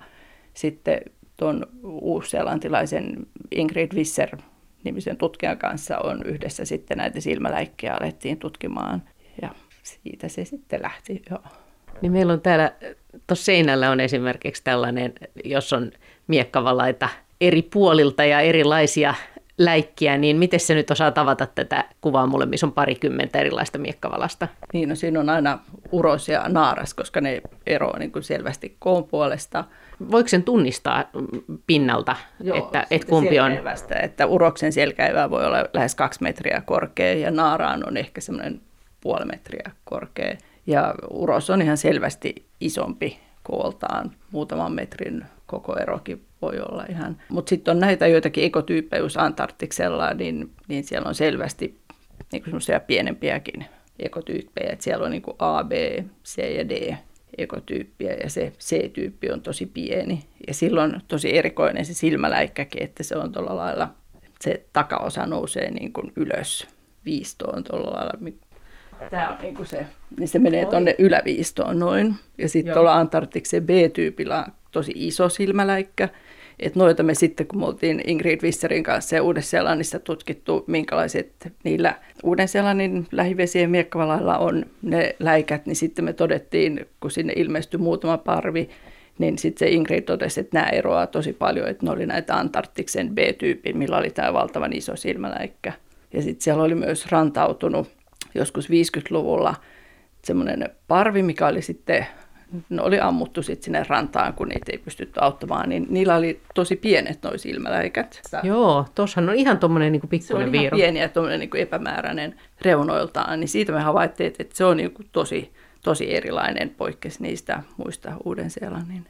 sitten 0.54 1.02
tuon 1.38 1.68
uusseelantilaisen 1.84 3.28
Ingrid 3.52 3.96
Visser 3.96 4.38
nimisen 4.86 5.18
tutkijan 5.18 5.58
kanssa 5.58 5.98
on 5.98 6.24
yhdessä 6.26 6.66
sitten 6.66 6.98
näitä 6.98 7.22
silmäläikkejä 7.22 7.94
alettiin 7.94 8.38
tutkimaan 8.38 9.04
ja 9.42 9.50
siitä 9.84 10.28
se 10.28 10.46
sitten 10.46 10.82
lähti. 10.82 11.22
Joo. 11.30 11.40
Niin 12.02 12.12
meillä 12.12 12.34
on 12.34 12.42
täällä, 12.42 12.72
tuossa 13.28 13.46
seinällä 13.46 13.92
on 13.92 14.00
esimerkiksi 14.00 14.64
tällainen, 14.64 15.14
jos 15.44 15.74
on 15.74 15.92
miekkavalaita 16.28 17.10
eri 17.42 17.62
puolilta 17.62 18.26
ja 18.26 18.42
erilaisia 18.42 19.14
läikkiä, 19.58 20.18
niin 20.18 20.38
miten 20.38 20.60
se 20.60 20.76
nyt 20.76 20.92
osaa 20.92 21.12
tavata 21.12 21.46
tätä 21.46 21.86
kuvaa 22.02 22.28
mulle, 22.28 22.46
missä 22.46 22.66
on 22.66 22.74
parikymmentä 22.74 23.40
erilaista 23.40 23.78
miekkavalasta? 23.78 24.48
Niin, 24.74 24.90
no 24.90 24.96
siinä 24.96 25.20
on 25.20 25.30
aina 25.30 25.60
uros 25.92 26.30
ja 26.30 26.50
naaras, 26.50 26.94
koska 26.94 27.22
ne 27.22 27.42
eroavat 27.68 28.00
niin 28.00 28.12
kuin 28.12 28.24
selvästi 28.24 28.76
koon 28.80 29.04
puolesta. 29.04 29.64
Voiko 30.12 30.30
sen 30.30 30.44
tunnistaa 30.44 31.04
pinnalta, 31.68 32.16
Joo, 32.40 32.58
että, 32.58 32.88
että 32.92 33.08
kumpi 33.08 33.40
on? 33.40 33.52
Että 34.02 34.26
uroksen 34.26 34.74
selkäivä 34.74 35.30
voi 35.30 35.46
olla 35.46 35.66
lähes 35.74 35.96
kaksi 35.96 36.24
metriä 36.24 36.62
korkea 36.66 37.14
ja 37.14 37.32
naaraan 37.32 37.88
on 37.88 37.98
ehkä 37.98 38.22
semmoinen 38.22 38.62
puoli 39.02 39.26
metriä 39.26 39.72
korkea. 39.84 40.36
Ja 40.68 40.96
uros 41.10 41.50
on 41.50 41.62
ihan 41.62 41.78
selvästi 41.78 42.46
isompi 42.60 43.20
kooltaan, 43.44 44.12
muutaman 44.32 44.72
metrin 44.72 45.26
koko 45.46 45.76
erokin 45.78 46.26
voi 46.46 46.60
olla 46.60 46.86
ihan. 46.90 47.18
Mutta 47.30 47.50
sitten 47.50 47.72
on 47.72 47.80
näitä 47.80 48.08
joitakin 48.08 48.44
ekotyyppejä, 48.44 49.04
jos 49.04 49.18
Antarktiksella, 49.18 50.14
niin, 50.14 50.52
niin 50.68 50.84
siellä 50.84 51.08
on 51.08 51.16
selvästi 51.16 51.78
niin 52.32 52.44
semmoisia 52.44 52.80
pienempiäkin 52.80 53.66
ekotyyppejä. 54.00 54.74
Et 54.74 54.82
siellä 54.82 55.06
on 55.06 55.12
niin 55.12 55.22
kuin 55.22 55.36
A, 55.40 55.64
B, 55.64 55.72
C 56.26 56.38
ja 56.58 56.70
D 56.70 56.96
ekotyyppiä 57.38 58.14
ja 58.14 58.30
se 58.30 58.54
C-tyyppi 58.60 59.32
on 59.32 59.42
tosi 59.42 59.66
pieni. 59.66 60.24
Ja 60.48 60.54
silloin 60.54 61.02
tosi 61.08 61.38
erikoinen 61.38 61.86
se 61.86 61.94
silmäläikkäkin, 61.94 62.84
että 62.84 63.04
se 63.04 63.18
on 63.18 63.32
tuolla 63.32 63.56
lailla, 63.56 63.94
se 64.42 64.66
takaosa 64.74 65.26
nousee 65.26 65.72
niin 65.72 65.94
kuin 65.94 66.12
ylös 66.16 66.68
viistoon 67.06 67.64
tuolla 67.64 67.94
lailla. 67.94 68.32
Tämä 69.10 69.30
on 69.30 69.38
niin 69.42 69.56
kuin 69.56 69.68
se, 69.68 69.86
niin 70.20 70.28
se 70.28 70.40
menee 70.40 70.66
tuonne 70.66 70.96
yläviistoon 70.98 71.80
noin. 71.80 72.16
Ja 72.38 72.50
sitten 72.50 72.74
tuolla 72.74 72.96
Antarktiksen 72.96 73.64
B-tyypillä 73.64 74.38
on 74.38 74.52
tosi 74.72 74.92
iso 74.96 75.30
silmäläikkä. 75.30 76.10
Että 76.60 76.80
noita 76.80 77.04
me 77.04 77.16
sitten, 77.16 77.48
kun 77.48 77.60
me 77.60 77.66
oltiin 77.66 78.02
Ingrid 78.08 78.42
Visserin 78.42 78.84
kanssa 78.84 79.16
ja 79.16 79.24
Uuden-Seelannissa 79.24 80.00
tutkittu, 80.00 80.64
minkälaiset 80.68 81.54
niillä 81.64 81.96
Uuden-Seelannin 82.24 83.08
lähivesien 83.12 83.70
miekkavalailla 83.70 84.38
on 84.38 84.66
ne 84.82 85.16
läikät, 85.20 85.66
niin 85.66 85.76
sitten 85.76 86.06
me 86.06 86.14
todettiin, 86.14 86.86
kun 87.00 87.12
sinne 87.12 87.34
ilmestyi 87.36 87.78
muutama 87.78 88.18
parvi, 88.18 88.70
niin 89.20 89.38
sitten 89.38 89.68
se 89.68 89.74
Ingrid 89.74 90.02
totesi, 90.02 90.40
että 90.40 90.60
nämä 90.60 90.70
eroaa 90.70 91.08
tosi 91.08 91.34
paljon, 91.34 91.68
että 91.68 91.86
ne 91.86 91.92
oli 91.92 92.06
näitä 92.06 92.36
Antarktiksen 92.36 93.16
B-tyyppi, 93.16 93.74
millä 93.74 93.98
oli 93.98 94.10
tämä 94.10 94.34
valtavan 94.34 94.74
iso 94.74 94.96
silmäläikkä. 94.96 95.74
Ja 96.14 96.22
sitten 96.22 96.44
siellä 96.44 96.64
oli 96.64 96.76
myös 96.76 97.12
rantautunut 97.12 97.88
joskus 98.36 98.70
50-luvulla 98.70 99.56
semmoinen 100.24 100.70
parvi, 100.88 101.24
mikä 101.24 101.48
oli 101.48 101.62
sitten 101.62 102.08
ne 102.70 102.82
oli 102.82 103.00
ammuttu 103.00 103.44
sitten 103.44 103.64
sinne 103.64 103.86
rantaan, 103.88 104.34
kun 104.34 104.48
niitä 104.48 104.72
ei 104.72 104.78
pystytty 104.78 105.20
auttamaan, 105.20 105.70
niin 105.70 105.86
niillä 105.90 106.16
oli 106.16 106.42
tosi 106.56 106.76
pienet 106.76 107.24
nuo 107.24 107.38
silmäläikät. 107.38 108.22
Joo, 108.44 108.86
tuossahan 108.96 109.30
on 109.30 109.36
ihan 109.36 109.60
tuommoinen 109.60 109.92
niin 109.92 110.02
pikkuinen 110.10 110.52
viiru. 110.52 110.64
Se 110.64 110.76
on 110.76 110.80
ihan 110.80 110.94
pieni 110.94 111.00
ja 111.00 111.10
tuommoinen 111.10 111.40
niin 111.40 111.58
epämääräinen 111.58 112.36
reunoiltaan, 112.62 113.40
niin 113.40 113.48
siitä 113.48 113.72
me 113.72 113.80
havaittiin, 113.80 114.34
että 114.40 114.58
se 114.58 114.66
on 114.66 114.78
niin 114.78 114.92
kuin 114.92 115.10
tosi, 115.12 115.54
tosi 115.84 116.16
erilainen 116.16 116.70
poikkeus 116.70 117.20
niistä 117.20 117.64
muista 117.78 118.12
Uuden-Seelannin 118.26 119.08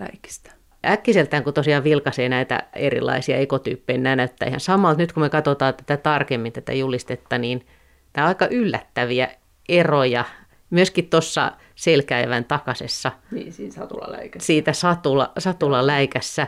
läikistä. 0.00 0.52
Äkkiseltään, 0.86 1.44
kun 1.44 1.54
tosiaan 1.54 1.84
vilkaisee 1.84 2.28
näitä 2.28 2.62
erilaisia 2.72 3.36
ekotyyppejä, 3.36 3.98
nämä 3.98 4.16
näyttää 4.16 4.48
ihan 4.48 4.60
samalta. 4.60 5.00
Nyt 5.00 5.12
kun 5.12 5.22
me 5.22 5.30
katsotaan 5.30 5.74
tätä 5.74 5.96
tarkemmin, 5.96 6.52
tätä 6.52 6.72
julistetta, 6.72 7.38
niin 7.38 7.66
tämä 8.12 8.24
on 8.24 8.28
aika 8.28 8.46
yllättäviä 8.46 9.28
eroja. 9.68 10.24
Myöskin 10.70 11.10
tuossa 11.10 11.52
selkäevän 11.78 12.44
takasessa. 12.44 13.12
Niin, 13.30 13.52
siinä 13.52 13.72
satulaläikässä. 13.72 14.46
Siitä 14.46 14.72
satula, 14.72 15.32
satulaläikässä, 15.38 16.46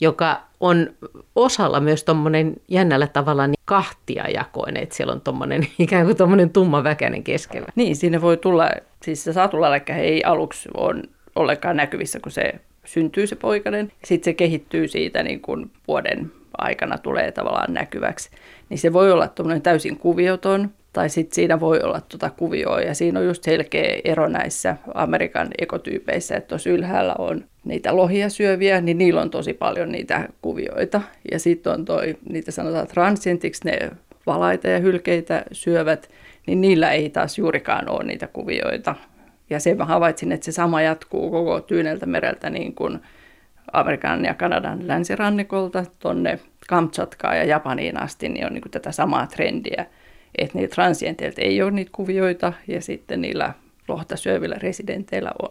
joka 0.00 0.40
on 0.60 0.94
osalla 1.34 1.80
myös 1.80 2.04
tuommoinen 2.04 2.54
jännällä 2.68 3.06
tavalla 3.06 3.46
niin 3.46 3.60
kahtiajakoinen, 3.64 4.82
että 4.82 4.94
siellä 4.94 5.12
on 5.12 5.20
tommonen, 5.20 5.66
ikään 5.78 6.06
kuin 6.06 6.16
tuommoinen 6.16 6.50
tumma 6.50 6.84
väkäinen 6.84 7.24
keskellä. 7.24 7.68
Niin, 7.74 7.96
siinä 7.96 8.20
voi 8.20 8.36
tulla, 8.36 8.70
siis 9.02 9.24
se 9.24 9.32
satulaläikkä 9.32 9.96
ei 9.96 10.24
aluksi 10.24 10.68
ole 10.74 11.02
ollenkaan 11.36 11.76
näkyvissä, 11.76 12.20
kun 12.20 12.32
se 12.32 12.54
syntyy 12.84 13.26
se 13.26 13.36
poikainen. 13.36 13.92
Sitten 14.04 14.24
se 14.24 14.34
kehittyy 14.34 14.88
siitä 14.88 15.22
niin 15.22 15.40
kuin 15.40 15.70
vuoden 15.88 16.32
aikana 16.58 16.98
tulee 16.98 17.32
tavallaan 17.32 17.74
näkyväksi. 17.74 18.30
Niin 18.68 18.78
se 18.78 18.92
voi 18.92 19.12
olla 19.12 19.28
täysin 19.62 19.96
kuvioton, 19.96 20.70
tai 20.94 21.08
sitten 21.08 21.34
siinä 21.34 21.60
voi 21.60 21.80
olla 21.80 22.00
tuota 22.00 22.30
kuvioa, 22.30 22.80
ja 22.80 22.94
siinä 22.94 23.20
on 23.20 23.26
just 23.26 23.42
selkeä 23.42 24.00
ero 24.04 24.28
näissä 24.28 24.76
Amerikan 24.94 25.48
ekotyypeissä, 25.58 26.36
että 26.36 26.48
tuossa 26.48 26.70
ylhäällä 26.70 27.14
on 27.18 27.44
niitä 27.64 27.96
lohia 27.96 28.28
syöviä, 28.28 28.80
niin 28.80 28.98
niillä 28.98 29.20
on 29.20 29.30
tosi 29.30 29.54
paljon 29.54 29.92
niitä 29.92 30.28
kuvioita. 30.42 31.00
Ja 31.32 31.38
sitten 31.38 31.72
on 31.72 31.84
toi, 31.84 32.16
niitä 32.28 32.50
sanotaan 32.50 32.86
transientiksi, 32.86 33.60
ne 33.64 33.90
valaita 34.26 34.68
ja 34.68 34.78
hylkeitä 34.78 35.44
syövät, 35.52 36.10
niin 36.46 36.60
niillä 36.60 36.92
ei 36.92 37.10
taas 37.10 37.38
juurikaan 37.38 37.88
ole 37.88 38.04
niitä 38.04 38.26
kuvioita. 38.26 38.94
Ja 39.50 39.60
sen 39.60 39.76
mä 39.76 39.84
havaitsin, 39.84 40.32
että 40.32 40.44
se 40.44 40.52
sama 40.52 40.82
jatkuu 40.82 41.30
koko 41.30 41.60
Tyyneltä 41.60 42.06
mereltä 42.06 42.50
niin 42.50 42.74
kuin 42.74 43.00
Amerikan 43.72 44.24
ja 44.24 44.34
Kanadan 44.34 44.88
länsirannikolta 44.88 45.84
tuonne 45.98 46.38
Kamchatkaan 46.68 47.36
ja 47.36 47.44
Japaniin 47.44 48.00
asti, 48.00 48.28
niin 48.28 48.46
on 48.46 48.52
niin 48.52 48.62
kuin 48.62 48.72
tätä 48.72 48.92
samaa 48.92 49.26
trendiä, 49.26 49.86
että 50.38 50.58
niillä 50.58 50.74
transienteiltä 50.74 51.42
ei 51.42 51.62
ole 51.62 51.70
niitä 51.70 51.90
kuvioita 51.94 52.52
ja 52.68 52.80
sitten 52.80 53.20
niillä 53.20 53.54
lohta 53.88 54.16
syövillä 54.16 54.56
residenteillä 54.58 55.30
on. 55.42 55.50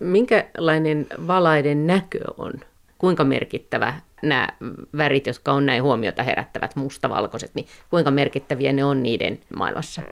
Minkälainen 0.00 1.06
valaiden 1.26 1.86
näkö 1.86 2.20
on? 2.36 2.52
Kuinka 2.98 3.24
merkittävä 3.24 3.94
nämä 4.22 4.48
värit, 4.96 5.26
jotka 5.26 5.52
on 5.52 5.66
näin 5.66 5.82
huomiota 5.82 6.22
herättävät, 6.22 6.76
mustavalkoiset, 6.76 7.50
niin 7.54 7.66
kuinka 7.90 8.10
merkittäviä 8.10 8.72
ne 8.72 8.84
on 8.84 9.02
niiden 9.02 9.38
maailmassa? 9.56 10.02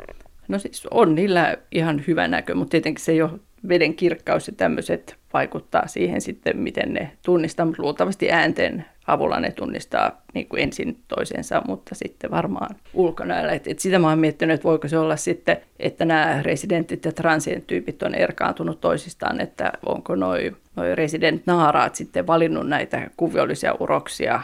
No 0.48 0.58
siis 0.58 0.86
on 0.90 1.14
niillä 1.14 1.56
ihan 1.72 2.04
hyvä 2.06 2.28
näkö, 2.28 2.54
mutta 2.54 2.70
tietenkin 2.70 3.04
se 3.04 3.14
jo 3.14 3.38
veden 3.68 3.94
kirkkaus 3.94 4.46
ja 4.46 4.54
tämmöiset 4.56 5.16
vaikuttaa 5.32 5.86
siihen 5.86 6.20
sitten, 6.20 6.58
miten 6.58 6.94
ne 6.94 7.12
tunnistaa, 7.24 7.66
mutta 7.66 7.82
luultavasti 7.82 8.32
äänten 8.32 8.84
avulla 9.12 9.40
ne 9.40 9.50
tunnistaa 9.50 10.22
niin 10.34 10.48
kuin 10.48 10.62
ensin 10.62 10.98
toisensa, 11.08 11.62
mutta 11.68 11.94
sitten 11.94 12.30
varmaan 12.30 12.76
ulkonäöllä. 12.94 13.52
Et, 13.52 13.68
et 13.68 13.78
sitä 13.78 13.98
mä 13.98 14.08
oon 14.08 14.18
miettinyt, 14.18 14.54
että 14.54 14.68
voiko 14.68 14.88
se 14.88 14.98
olla 14.98 15.16
sitten, 15.16 15.56
että 15.78 16.04
nämä 16.04 16.42
residentit 16.42 17.04
ja 17.04 17.12
transient 17.12 17.66
tyypit 17.66 18.02
on 18.02 18.14
erkaantunut 18.14 18.80
toisistaan, 18.80 19.40
että 19.40 19.72
onko 19.86 20.14
noi, 20.14 20.56
noi 20.76 20.94
resident 20.94 21.42
naaraat 21.46 21.94
sitten 21.94 22.26
valinnut 22.26 22.68
näitä 22.68 23.10
kuviollisia 23.16 23.74
uroksia 23.80 24.42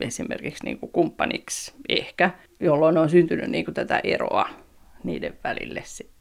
esimerkiksi 0.00 0.64
niin 0.64 0.78
kuin 0.78 0.92
kumppaniksi 0.92 1.72
ehkä, 1.88 2.30
jolloin 2.60 2.98
on 2.98 3.10
syntynyt 3.10 3.50
niin 3.50 3.64
kuin 3.64 3.74
tätä 3.74 4.00
eroa 4.04 4.48
niiden 5.04 5.34
välille 5.44 5.82
sitten. 5.84 6.15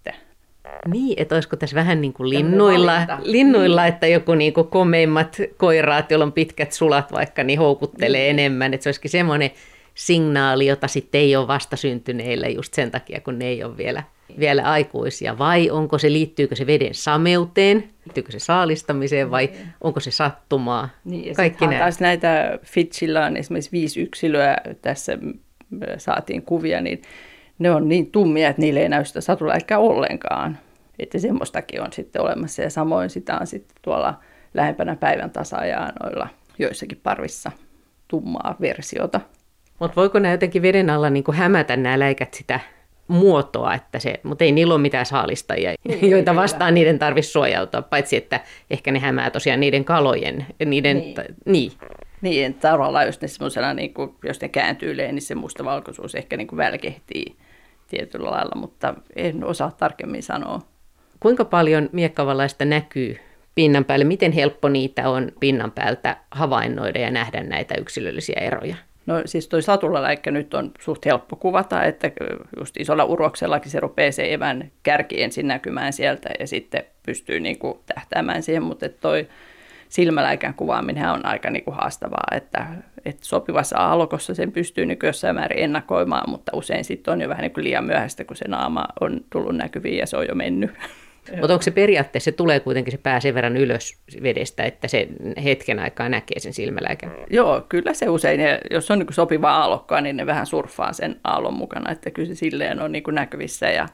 Niin, 0.88 1.14
että 1.18 1.36
olisiko 1.36 1.56
tässä 1.56 1.76
vähän 1.76 2.02
niin 2.02 2.14
kuin 2.14 2.30
linnuilla, 2.30 3.02
linnuilla 3.24 3.82
niin. 3.82 3.94
että 3.94 4.08
joku 4.08 4.36
niin 4.36 4.54
kuin 4.54 4.68
komeimmat 4.68 5.38
koiraat, 5.58 6.12
joilla 6.12 6.26
on 6.26 6.34
pitkät 6.34 6.72
sulat 6.72 7.12
vaikka, 7.12 7.44
niin 7.44 7.60
houkuttelee 7.60 8.22
niin. 8.22 8.40
enemmän. 8.40 8.74
Että 8.74 8.84
se 8.84 8.88
olisikin 8.90 9.12
semmoinen 9.12 9.52
signaali, 9.96 10.68
jota 10.68 10.88
sitten 10.88 11.22
ei 11.22 11.36
ole 11.36 11.48
vastasyntyneille 11.48 12.50
just 12.50 12.74
sen 12.74 12.92
takia, 12.92 13.22
kun 13.22 13.40
ne 13.40 13.48
ei 13.48 13.64
ole 13.64 13.78
vielä, 13.78 14.04
vielä 14.40 14.64
aikuisia. 14.64 15.38
Vai 15.38 15.70
onko 15.70 15.98
se, 15.98 16.12
liittyykö 16.12 16.56
se 16.56 16.68
veden 16.68 16.94
sameuteen, 16.94 17.90
liittyykö 18.06 18.32
se 18.32 18.40
saalistamiseen 18.40 19.32
vai 19.32 19.46
niin. 19.46 19.68
onko 19.82 20.00
se 20.00 20.12
sattumaa? 20.12 20.90
Niin, 21.06 21.26
ja 21.26 21.34
Kaikki 21.34 21.68
nämä. 21.68 21.80
taas 21.80 22.00
näitä 22.00 22.60
Fitchillä 22.64 23.26
on 23.26 23.38
esimerkiksi 23.38 23.72
viisi 23.72 24.02
yksilöä, 24.02 24.58
tässä 24.82 25.18
saatiin 25.98 26.42
kuvia, 26.42 26.82
niin 26.82 27.02
ne 27.60 27.72
on 27.72 27.90
niin 27.90 28.12
tummia, 28.12 28.50
että 28.50 28.62
niille 28.62 28.80
ei 28.80 28.90
näy 28.90 29.06
sitä 29.06 29.22
satuläikkää 29.22 29.80
ollenkaan. 29.80 30.58
Että 31.00 31.20
semmoistakin 31.20 31.82
on 31.82 31.94
sitten 31.94 32.22
olemassa 32.22 32.62
ja 32.62 32.70
samoin 32.70 33.10
sitä 33.10 33.38
on 33.38 33.48
sitten 33.48 33.76
tuolla 33.82 34.20
lähempänä 34.54 34.96
päivän 34.96 35.32
tasaajaa 35.32 35.92
noilla 36.04 36.28
joissakin 36.60 37.00
parvissa 37.04 37.52
tummaa 38.08 38.56
versiota. 38.62 39.22
Mutta 39.80 39.96
voiko 39.96 40.20
nämä 40.20 40.34
jotenkin 40.34 40.62
veden 40.62 40.90
alla 40.90 41.10
niin 41.10 41.24
hämätä 41.34 41.78
nämä 41.78 42.00
läikät 42.00 42.34
sitä 42.34 42.60
muotoa, 43.08 43.74
että 43.74 44.00
se, 44.00 44.20
mutta 44.24 44.44
ei 44.44 44.52
niillä 44.52 44.74
ole 44.74 44.82
mitään 44.82 45.06
saalistajia, 45.06 45.74
niin, 45.88 46.10
joita 46.12 46.36
vastaan 46.36 46.70
kyllä. 46.70 46.72
niiden 46.72 47.00
tarvitsisi 47.00 47.32
suojautua, 47.32 47.82
paitsi 47.82 48.16
että 48.16 48.40
ehkä 48.70 48.92
ne 48.92 49.00
hämää 49.00 49.30
tosiaan 49.30 49.60
niiden 49.60 49.86
kalojen, 49.86 50.46
niiden, 50.66 50.98
niin. 50.98 51.16
T- 51.16 51.46
niin. 51.46 51.72
Niin, 52.22 52.54
tavallaan 52.54 53.06
jos 53.06 53.22
ne 53.22 53.28
semmoisena, 53.28 53.74
niin 53.74 53.94
kuin, 53.94 54.16
jos 54.24 54.42
ne 54.42 54.50
kääntyy 54.50 54.94
niin 54.96 55.22
se 55.22 55.36
mustavalkoisuus 55.36 56.16
ehkä 56.16 56.38
niin 56.38 56.48
kuin 56.48 56.58
välkehtii 56.58 57.36
tietyllä 57.96 58.32
lailla, 58.32 58.56
mutta 58.56 58.94
en 59.16 59.44
osaa 59.44 59.72
tarkemmin 59.72 60.24
sanoa. 60.24 60.62
Kuinka 61.20 61.46
paljon 61.46 61.90
miekkavalaista 61.92 62.66
näkyy 62.66 63.18
pinnan 63.56 63.86
päälle? 63.86 64.06
Miten 64.06 64.32
helppo 64.32 64.70
niitä 64.70 65.10
on 65.10 65.32
pinnan 65.40 65.72
päältä 65.72 66.18
havainnoida 66.32 67.00
ja 67.00 67.12
nähdä 67.12 67.44
näitä 67.44 67.76
yksilöllisiä 67.82 68.40
eroja? 68.42 68.76
No 69.06 69.22
siis 69.26 69.48
toi 69.48 69.62
satulaläikkä 69.62 70.32
nyt 70.32 70.54
on 70.54 70.72
suht 70.80 71.06
helppo 71.06 71.36
kuvata, 71.36 71.84
että 71.84 72.12
just 72.58 72.78
isolla 72.78 73.04
uroksellakin 73.04 73.72
se 73.72 73.80
rupeaa 73.80 74.12
se 74.12 74.34
evän 74.34 74.72
kärki 74.84 75.24
ensin 75.24 75.48
näkymään 75.48 75.94
sieltä 75.94 76.30
ja 76.40 76.48
sitten 76.48 76.84
pystyy 77.06 77.40
niin 77.40 77.60
kuin 77.60 77.80
tähtäämään 77.86 78.44
siihen, 78.44 78.64
mutta 78.64 78.90
toi 78.90 79.28
silmäläikän 79.90 80.54
kuvaaminen 80.54 81.10
on 81.10 81.26
aika 81.26 81.50
niin 81.50 81.64
kuin 81.64 81.76
haastavaa, 81.76 82.28
että, 82.32 82.66
että 83.06 83.26
sopivassa 83.26 83.78
aallokossa 83.78 84.36
sen 84.36 84.52
pystyy 84.52 84.86
niin 84.86 85.00
jossain 85.04 85.36
määrin 85.36 85.64
ennakoimaan, 85.64 86.30
mutta 86.30 86.52
usein 86.56 86.86
sitten 86.86 87.12
on 87.12 87.22
jo 87.22 87.30
vähän 87.30 87.42
niin 87.42 87.54
kuin 87.54 87.64
liian 87.64 87.86
myöhäistä, 87.86 88.24
kun 88.24 88.36
se 88.36 88.48
naama 88.48 88.86
on 89.02 89.22
tullut 89.30 89.56
näkyviin 89.56 89.98
ja 89.98 90.08
se 90.08 90.18
on 90.18 90.28
jo 90.28 90.36
mennyt. 90.36 90.72
Mutta 91.40 91.54
onko 91.54 91.62
se 91.62 91.72
periaatteessa, 91.72 92.26
se 92.26 92.32
tulee 92.32 92.60
kuitenkin 92.60 92.92
se 92.92 92.98
pää 92.98 93.20
sen 93.20 93.34
verran 93.34 93.58
ylös 93.58 93.98
vedestä, 94.24 94.64
että 94.64 94.88
se 94.88 95.08
hetken 95.44 95.80
aikaa 95.80 96.10
näkee 96.10 96.40
sen 96.40 96.54
silmäläikän? 96.54 97.12
Joo, 97.30 97.66
kyllä 97.70 97.94
se 97.94 98.10
usein, 98.10 98.40
ja 98.40 98.60
jos 98.72 98.92
on 98.92 99.00
niin 99.00 99.14
sopiva 99.14 99.52
aallokkoa, 99.52 100.02
niin 100.02 100.18
ne 100.18 100.26
vähän 100.26 100.46
surffaa 100.46 100.94
sen 100.94 101.20
aallon 101.24 101.54
mukana, 101.54 101.92
että 101.92 102.12
kyllä 102.12 102.28
se 102.28 102.36
silleen 102.36 102.82
on 102.82 102.92
niin 102.92 103.04
näkyvissä 103.12 103.70
ja, 103.70 103.88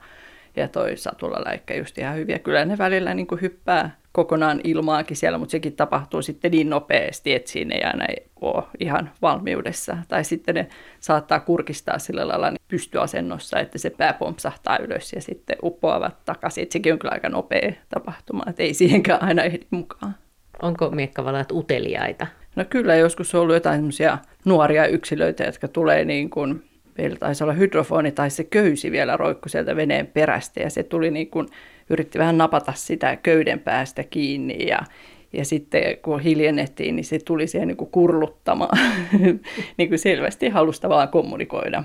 ja 0.56 0.68
toi 0.68 0.98
satulaläikkä 0.98 1.74
just 1.74 1.98
ihan 1.98 2.16
hyviä. 2.16 2.40
Kyllä 2.40 2.66
ne 2.66 2.78
välillä 2.78 3.14
niin 3.14 3.28
hyppää 3.42 4.01
kokonaan 4.12 4.62
ilmaakin 4.64 5.18
siellä, 5.18 5.38
mutta 5.38 5.52
sekin 5.52 5.76
tapahtuu 5.76 6.22
sitten 6.22 6.52
niin 6.52 6.70
nopeasti, 6.70 7.34
että 7.34 7.52
siinä 7.52 7.76
ei 7.76 7.84
aina 7.84 8.06
ole 8.42 8.64
ihan 8.80 9.10
valmiudessa. 9.22 9.98
Tai 10.08 10.24
sitten 10.24 10.56
ne 10.56 10.68
saattaa 11.00 11.40
kurkistaa 11.40 12.00
sillä 12.00 12.28
lailla 12.28 12.50
niin 12.50 12.62
pystyasennossa, 12.68 13.60
että 13.60 13.78
se 13.78 13.90
pää 13.90 14.14
pompsahtaa 14.14 14.78
ylös 14.78 15.14
ja 15.14 15.22
sitten 15.22 15.56
uppoavat 15.64 16.26
takaisin. 16.26 16.62
Että 16.62 16.74
sekin 16.74 16.94
on 16.94 17.00
kyllä 17.00 17.14
aika 17.14 17.30
nopea 17.30 17.74
tapahtuma, 17.90 18.44
että 18.50 18.64
ei 18.64 18.74
siihenkään 18.74 19.24
aina 19.24 19.44
ehdi 19.44 19.66
mukaan. 19.72 20.16
Onko 20.62 20.90
miekkavalat 20.90 21.52
uteliaita? 21.52 22.28
No 22.56 22.66
kyllä, 22.70 22.96
joskus 22.96 23.36
on 23.36 23.42
ollut 23.42 23.56
jotain 23.56 23.90
nuoria 24.46 24.88
yksilöitä, 24.88 25.44
jotka 25.44 25.68
tulee 25.68 26.06
niin 26.06 26.30
kuin 26.30 26.71
meillä 26.98 27.16
taisi 27.16 27.44
olla 27.44 27.54
hydrofoni 27.54 28.12
tai 28.12 28.30
se 28.30 28.44
köysi 28.44 28.92
vielä 28.92 29.18
roikku 29.18 29.50
sieltä 29.50 29.76
veneen 29.76 30.08
perästä 30.08 30.60
ja 30.60 30.70
se 30.70 30.84
tuli 30.84 31.12
niin 31.12 31.30
kuin, 31.30 31.48
yritti 31.90 32.20
vähän 32.20 32.38
napata 32.38 32.74
sitä 32.76 33.16
köyden 33.16 33.60
päästä 33.60 34.04
kiinni 34.04 34.68
ja, 34.68 34.80
ja 35.34 35.46
sitten 35.46 35.84
kun 36.02 36.20
hiljennettiin, 36.20 36.96
niin 36.96 37.06
se 37.06 37.20
tuli 37.26 37.48
siihen 37.48 37.68
niin 37.68 37.78
kuin 37.78 37.92
kurluttamaan, 37.92 38.78
niin 39.78 39.90
kuin 39.90 40.00
selvästi 40.00 40.50
halusta 40.50 40.90
vaan 40.90 41.10
kommunikoida. 41.10 41.84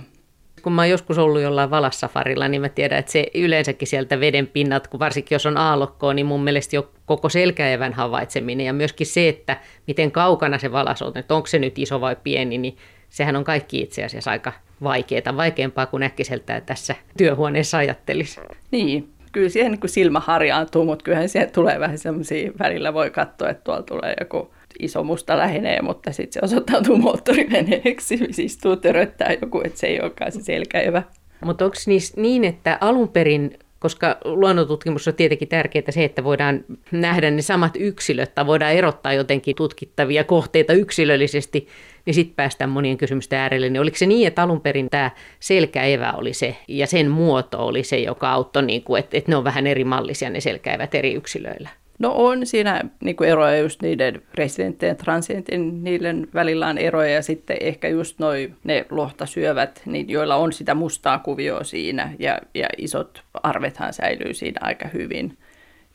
Kun 0.66 0.72
mä 0.72 0.82
oon 0.82 0.90
joskus 0.90 1.18
ollut 1.18 1.40
jollain 1.40 1.70
valassafarilla, 1.70 2.48
niin 2.48 2.60
mä 2.60 2.68
tiedän, 2.68 2.98
että 2.98 3.12
se 3.12 3.26
yleensäkin 3.34 3.88
sieltä 3.88 4.20
veden 4.20 4.46
pinnat, 4.46 4.88
kun 4.88 5.00
varsinkin 5.00 5.34
jos 5.34 5.46
on 5.46 5.56
aallokkoa, 5.56 6.14
niin 6.14 6.26
mun 6.26 6.44
mielestä 6.44 6.76
jo 6.76 6.90
koko 7.04 7.28
selkäevän 7.28 7.92
havaitseminen 7.92 8.66
ja 8.66 8.72
myöskin 8.72 9.06
se, 9.06 9.28
että 9.28 9.56
miten 9.86 10.12
kaukana 10.12 10.58
se 10.58 10.72
valas 10.72 11.02
on, 11.02 11.18
että 11.18 11.34
onko 11.34 11.46
se 11.46 11.58
nyt 11.58 11.78
iso 11.78 12.00
vai 12.00 12.16
pieni, 12.22 12.58
niin 12.58 12.76
sehän 13.08 13.36
on 13.36 13.44
kaikki 13.44 13.80
itse 13.80 14.04
asiassa 14.04 14.30
aika 14.30 14.52
vaikeaa, 14.82 15.36
vaikeampaa 15.36 15.86
kuin 15.86 16.02
äkkiseltään 16.02 16.62
tässä 16.62 16.94
työhuoneessa 17.18 17.78
ajattelisi. 17.78 18.40
Niin, 18.70 19.08
kyllä 19.32 19.48
siihen 19.48 19.72
niin 19.72 19.88
silmä 19.88 20.20
harjaantuu, 20.20 20.84
mutta 20.84 21.02
kyllähän 21.02 21.28
siihen 21.28 21.52
tulee 21.52 21.80
vähän 21.80 21.98
semmoisia, 21.98 22.52
välillä 22.58 22.94
voi 22.94 23.10
katsoa, 23.10 23.50
että 23.50 23.64
tuolla 23.64 23.82
tulee 23.82 24.14
joku 24.20 24.54
iso 24.78 25.02
musta 25.02 25.38
lähenee, 25.38 25.82
mutta 25.82 26.12
sitten 26.12 26.32
se 26.32 26.44
osoittautuu 26.44 26.96
moottoriveneeksi, 26.96 28.16
siis 28.16 28.38
istuu 28.38 28.76
töröttää 28.76 29.36
joku, 29.42 29.60
että 29.64 29.78
se 29.78 29.86
ei 29.86 30.00
olekaan 30.00 30.32
se 30.32 30.42
selkäevä. 30.42 31.02
Mutta 31.44 31.64
onko 31.64 31.76
niin, 32.16 32.44
että 32.44 32.78
alun 32.80 33.08
perin 33.08 33.58
koska 33.78 34.18
luonnontutkimus 34.24 35.08
on 35.08 35.14
tietenkin 35.14 35.48
tärkeää 35.48 35.90
se, 35.90 36.04
että 36.04 36.24
voidaan 36.24 36.64
nähdä 36.90 37.30
ne 37.30 37.42
samat 37.42 37.72
yksilöt 37.78 38.34
tai 38.34 38.46
voidaan 38.46 38.72
erottaa 38.72 39.12
jotenkin 39.12 39.56
tutkittavia 39.56 40.24
kohteita 40.24 40.72
yksilöllisesti, 40.72 41.68
niin 42.06 42.14
sitten 42.14 42.36
päästään 42.36 42.70
monien 42.70 42.96
kysymysten 42.96 43.38
äärelle. 43.38 43.68
Niin 43.68 43.80
oliko 43.80 43.96
se 43.96 44.06
niin, 44.06 44.26
että 44.26 44.42
alun 44.42 44.60
perin 44.60 44.90
tämä 44.90 45.10
selkäevä 45.40 46.12
oli 46.12 46.32
se 46.32 46.56
ja 46.68 46.86
sen 46.86 47.10
muoto 47.10 47.66
oli 47.66 47.82
se, 47.82 47.98
joka 47.98 48.32
auttoi, 48.32 48.62
niin 48.62 48.82
kuin, 48.82 49.00
että, 49.00 49.16
että 49.16 49.32
ne 49.32 49.36
on 49.36 49.44
vähän 49.44 49.66
eri 49.66 49.84
mallisia 49.84 50.30
ne 50.30 50.40
selkäevät 50.40 50.94
eri 50.94 51.14
yksilöillä? 51.14 51.68
No 51.98 52.12
on 52.14 52.46
siinä 52.46 52.82
niin 53.00 53.16
kuin 53.16 53.30
eroja 53.30 53.58
just 53.58 53.82
niiden 53.82 54.22
residenttien 54.34 54.88
ja 54.90 54.94
transientin, 54.94 55.84
niiden 55.84 56.28
välillä 56.34 56.66
on 56.66 56.78
eroja 56.78 57.10
ja 57.10 57.22
sitten 57.22 57.56
ehkä 57.60 57.88
just 57.88 58.18
noi, 58.18 58.52
ne 58.64 58.86
lohtasyövät, 58.90 59.82
niin 59.86 60.08
joilla 60.08 60.36
on 60.36 60.52
sitä 60.52 60.74
mustaa 60.74 61.18
kuvioa 61.18 61.64
siinä 61.64 62.12
ja, 62.18 62.38
ja 62.54 62.66
isot 62.78 63.22
arvethan 63.42 63.92
säilyy 63.92 64.34
siinä 64.34 64.60
aika 64.62 64.88
hyvin, 64.88 65.38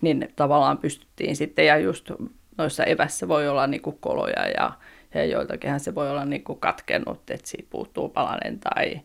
niin 0.01 0.29
tavallaan 0.35 0.77
pystyttiin 0.77 1.35
sitten 1.35 1.65
ja 1.65 1.77
just 1.77 2.11
noissa 2.57 2.83
evässä 2.83 3.27
voi 3.27 3.47
olla 3.47 3.67
niin 3.67 3.81
kuin 3.81 3.97
koloja 3.99 4.47
ja, 4.47 4.71
ja 5.13 5.25
joiltakinhan 5.25 5.79
se 5.79 5.95
voi 5.95 6.09
olla 6.09 6.25
niin 6.25 6.43
kuin 6.43 6.59
katkennut, 6.59 7.29
että 7.29 7.49
siitä 7.49 7.67
puuttuu 7.69 8.09
palanen 8.09 8.59
tai 8.59 9.01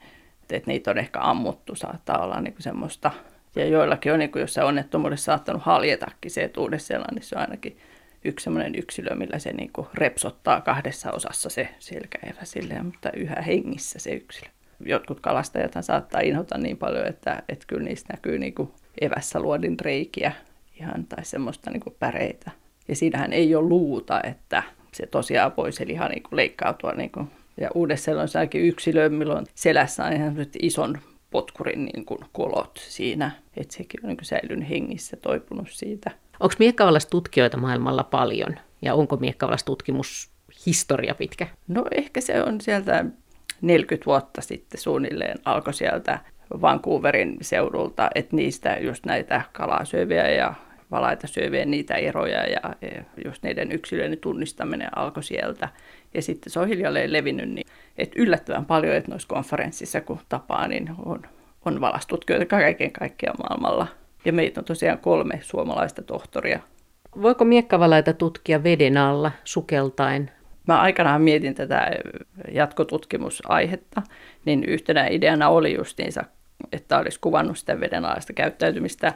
että 0.50 0.70
niitä 0.70 0.90
on 0.90 0.98
ehkä 0.98 1.20
ammuttu, 1.20 1.74
saattaa 1.74 2.18
olla 2.18 2.40
niin 2.40 2.52
kuin 2.52 2.62
semmoista 2.62 3.11
ja 3.57 3.66
joillakin 3.66 4.12
on, 4.12 4.19
niin 4.19 4.33
kuin, 4.33 4.40
jos 4.40 4.55
se 4.55 4.62
onnettomuudessa 4.62 5.25
saattanut 5.25 5.62
haljetakin 5.62 6.31
se 6.31 6.45
etuudessa 6.45 6.95
niin 6.95 7.23
se 7.23 7.37
on 7.37 7.40
ainakin 7.40 7.79
yksi 8.25 8.45
sellainen 8.45 8.75
yksilö, 8.75 9.14
millä 9.14 9.38
se 9.38 9.53
niin 9.53 9.71
kuin 9.73 9.88
repsottaa 9.95 10.61
kahdessa 10.61 11.12
osassa 11.12 11.51
se 11.51 11.69
selkäevä 11.79 12.45
silleen, 12.45 12.87
mutta 12.87 13.11
yhä 13.12 13.42
hengissä 13.47 13.99
se 13.99 14.11
yksilö. 14.11 14.49
Jotkut 14.81 15.21
kalastajat 15.21 15.73
saattaa 15.81 16.21
inhota 16.21 16.59
niin 16.59 16.77
paljon, 16.77 17.07
että, 17.07 17.42
että 17.49 17.64
kyllä 17.69 17.85
niistä 17.85 18.12
näkyy 18.12 18.38
niin 18.38 18.55
kuin 18.55 18.71
evässä 19.01 19.40
luodin 19.40 19.81
reikiä 19.81 20.33
ihan, 20.81 21.05
tai 21.05 21.25
semmoista 21.25 21.71
niin 21.71 21.81
kuin 21.81 21.97
päreitä. 21.99 22.51
Ja 22.88 22.97
siinähän 22.97 23.33
ei 23.33 23.55
ole 23.55 23.69
luuta, 23.69 24.21
että 24.23 24.62
se 24.92 25.07
tosiaan 25.07 25.53
voi 25.57 25.73
se 25.73 25.87
liha 25.87 26.09
niin 26.09 26.23
kuin 26.23 26.37
leikkautua. 26.37 26.92
Niin 26.92 27.11
kuin. 27.11 27.31
Ja 27.61 27.71
uudessa 27.75 28.12
on 28.12 28.29
yksilö, 28.55 29.09
milloin 29.09 29.47
selässä 29.55 30.05
on 30.05 30.12
ihan 30.12 30.37
ison 30.62 30.99
potkurin 31.37 31.85
niin 31.85 32.05
kuin 32.05 32.18
kolot 32.33 32.79
siinä, 32.88 33.31
että 33.57 33.75
sekin 33.75 34.01
on 34.03 34.09
niin 34.09 34.16
kuin 34.16 34.25
säilynyt 34.25 34.68
hengissä, 34.68 35.16
toipunut 35.16 35.68
siitä. 35.70 36.11
Onko 36.40 36.55
miekkavallas 36.59 37.07
tutkijoita 37.07 37.57
maailmalla 37.57 38.05
paljon 38.05 38.57
ja 38.83 38.94
onko 38.94 39.16
miekkavallas 39.16 39.64
tutkimus 39.64 40.31
historia 40.66 41.14
pitkä? 41.14 41.46
No 41.68 41.85
ehkä 41.96 42.20
se 42.20 42.42
on 42.42 42.61
sieltä 42.61 43.05
40 43.61 44.07
vuotta 44.07 44.40
sitten 44.40 44.81
suunnilleen 44.81 45.38
alkoi 45.44 45.75
sieltä 45.75 46.18
Vancouverin 46.61 47.37
seudulta, 47.40 48.11
että 48.14 48.37
niistä 48.37 48.77
just 48.81 49.07
näitä 49.07 49.42
kalasyöviä 49.53 50.31
ja 50.31 50.55
valaita 50.90 51.27
syöviä 51.27 51.64
niitä 51.64 51.94
eroja 51.94 52.46
ja 52.46 52.61
just 53.25 53.42
niiden 53.42 53.72
yksilöiden 53.72 54.18
tunnistaminen 54.18 54.99
alkoi 54.99 55.22
sieltä. 55.22 55.68
Ja 56.16 56.22
sitten 56.22 56.52
se 56.52 56.61
on 56.61 56.68
hiljalleen 56.68 57.12
levinnyt 57.12 57.48
niin, 57.48 57.66
että 57.98 58.22
yllättävän 58.22 58.64
paljon, 58.64 58.94
että 58.96 59.11
noissa 59.11 59.29
konferenssissa 59.29 60.00
kun 60.00 60.18
tapaa, 60.29 60.68
niin 60.68 60.90
on, 61.05 61.22
on 61.64 61.81
valastutkijoita 61.81 62.46
kaiken 62.46 62.92
kaikkiaan 62.92 63.37
maailmalla. 63.38 63.87
Ja 64.24 64.33
meitä 64.33 64.61
on 64.61 64.64
tosiaan 64.64 64.98
kolme 64.98 65.40
suomalaista 65.42 66.02
tohtoria. 66.02 66.61
Voiko 67.22 67.44
miekkavalaita 67.44 68.12
tutkia 68.12 68.62
veden 68.62 68.96
alla 68.96 69.33
sukeltain? 69.44 70.31
Mä 70.66 70.81
aikanaan 70.81 71.22
mietin 71.22 71.55
tätä 71.55 71.90
jatkotutkimusaihetta, 72.52 74.02
niin 74.44 74.64
yhtenä 74.64 75.07
ideana 75.07 75.48
oli 75.48 75.74
justiinsa, 75.74 76.24
että 76.72 76.98
olisi 76.98 77.20
kuvannut 77.20 77.59
sitä 77.59 77.81
vedenalaista 77.81 78.33
käyttäytymistä 78.33 79.12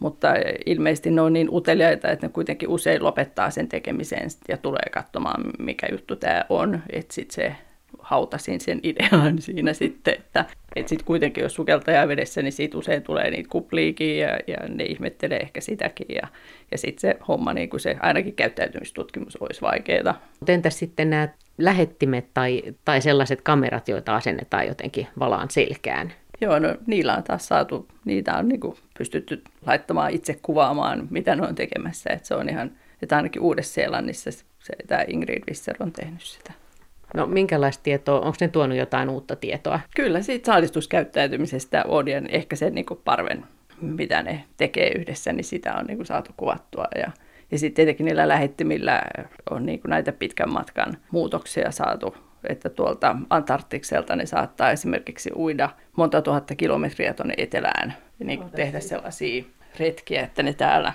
mutta 0.00 0.28
ilmeisesti 0.66 1.10
ne 1.10 1.20
on 1.20 1.32
niin 1.32 1.48
uteliaita, 1.52 2.10
että 2.10 2.26
ne 2.26 2.32
kuitenkin 2.32 2.68
usein 2.68 3.04
lopettaa 3.04 3.50
sen 3.50 3.68
tekemisen 3.68 4.28
ja 4.48 4.56
tulee 4.56 4.90
katsomaan, 4.92 5.44
mikä 5.58 5.86
juttu 5.90 6.16
tämä 6.16 6.44
on. 6.48 6.82
Että 6.92 7.14
sitten 7.14 7.34
se 7.34 7.54
hautasin 7.98 8.60
sen 8.60 8.80
idean 8.82 9.38
siinä 9.42 9.72
sitten, 9.72 10.14
että, 10.14 10.44
että 10.76 10.88
sitten 10.88 11.06
kuitenkin 11.06 11.42
jos 11.42 11.54
sukeltaja 11.54 12.08
vedessä, 12.08 12.42
niin 12.42 12.52
siitä 12.52 12.78
usein 12.78 13.02
tulee 13.02 13.30
niitä 13.30 13.48
kupliikin 13.48 14.18
ja, 14.18 14.38
ja 14.46 14.56
ne 14.68 14.84
ihmettelee 14.84 15.38
ehkä 15.38 15.60
sitäkin. 15.60 16.06
Ja, 16.14 16.28
ja 16.70 16.78
sitten 16.78 17.00
se 17.00 17.16
homma, 17.28 17.52
niin 17.52 17.70
kuin 17.70 17.80
se 17.80 17.96
ainakin 18.00 18.34
käyttäytymistutkimus 18.34 19.36
olisi 19.36 19.60
vaikeaa. 19.60 20.22
Mutta 20.40 20.52
entäs 20.52 20.78
sitten 20.78 21.10
nämä 21.10 21.28
lähettimet 21.58 22.26
tai, 22.34 22.62
tai 22.84 23.00
sellaiset 23.00 23.42
kamerat, 23.42 23.88
joita 23.88 24.16
asennetaan 24.16 24.66
jotenkin 24.66 25.06
valaan 25.18 25.50
selkään? 25.50 26.12
Joo, 26.40 26.58
no 26.58 26.76
niillä 26.86 27.16
on 27.16 27.22
taas 27.22 27.48
saatu, 27.48 27.88
niitä 28.04 28.36
on 28.36 28.48
niin 28.48 28.60
pystytty 29.00 29.42
laittamaan 29.66 30.10
itse 30.10 30.38
kuvaamaan, 30.42 31.08
mitä 31.10 31.36
ne 31.36 31.42
on 31.42 31.54
tekemässä. 31.54 32.10
Että 32.10 32.28
se 32.28 32.34
on 32.34 32.48
ihan, 32.48 32.70
että 33.02 33.16
ainakin 33.16 33.42
Uudessa-Seelannissa 33.42 34.30
se, 34.30 34.44
tämä 34.86 35.04
Ingrid 35.08 35.42
Visser 35.50 35.76
on 35.80 35.92
tehnyt 35.92 36.22
sitä. 36.22 36.52
No 37.14 37.26
minkälaista 37.26 37.82
tietoa, 37.82 38.20
onko 38.20 38.36
ne 38.40 38.48
tuonut 38.48 38.78
jotain 38.78 39.08
uutta 39.08 39.36
tietoa? 39.36 39.80
Kyllä, 39.96 40.22
siitä 40.22 40.46
saalistuskäyttäytymisestä 40.46 41.84
on 41.88 42.08
ja 42.08 42.22
ehkä 42.28 42.56
sen 42.56 42.74
niin 42.74 42.86
parven, 43.04 43.44
mitä 43.80 44.22
ne 44.22 44.44
tekee 44.56 44.92
yhdessä, 44.98 45.32
niin 45.32 45.44
sitä 45.44 45.74
on 45.74 45.86
niin 45.86 46.06
saatu 46.06 46.30
kuvattua. 46.36 46.86
Ja, 46.96 47.10
ja 47.50 47.58
sitten 47.58 47.76
tietenkin 47.76 48.04
niillä 48.04 48.28
lähettimillä 48.28 49.02
on 49.50 49.66
niin 49.66 49.80
näitä 49.86 50.12
pitkän 50.12 50.52
matkan 50.52 50.96
muutoksia 51.10 51.70
saatu 51.70 52.14
että 52.48 52.68
tuolta 52.68 53.16
Antarktikselta 53.30 54.16
ne 54.16 54.26
saattaa 54.26 54.70
esimerkiksi 54.70 55.30
uida 55.36 55.70
monta 55.96 56.22
tuhatta 56.22 56.54
kilometriä 56.54 57.14
tuonne 57.14 57.34
etelään 57.36 57.94
niin 58.24 58.38
kuin 58.38 58.50
tehdä 58.50 58.80
sellaisia 58.80 59.44
retkiä, 59.78 60.22
että 60.22 60.42
ne 60.42 60.52
täällä, 60.52 60.92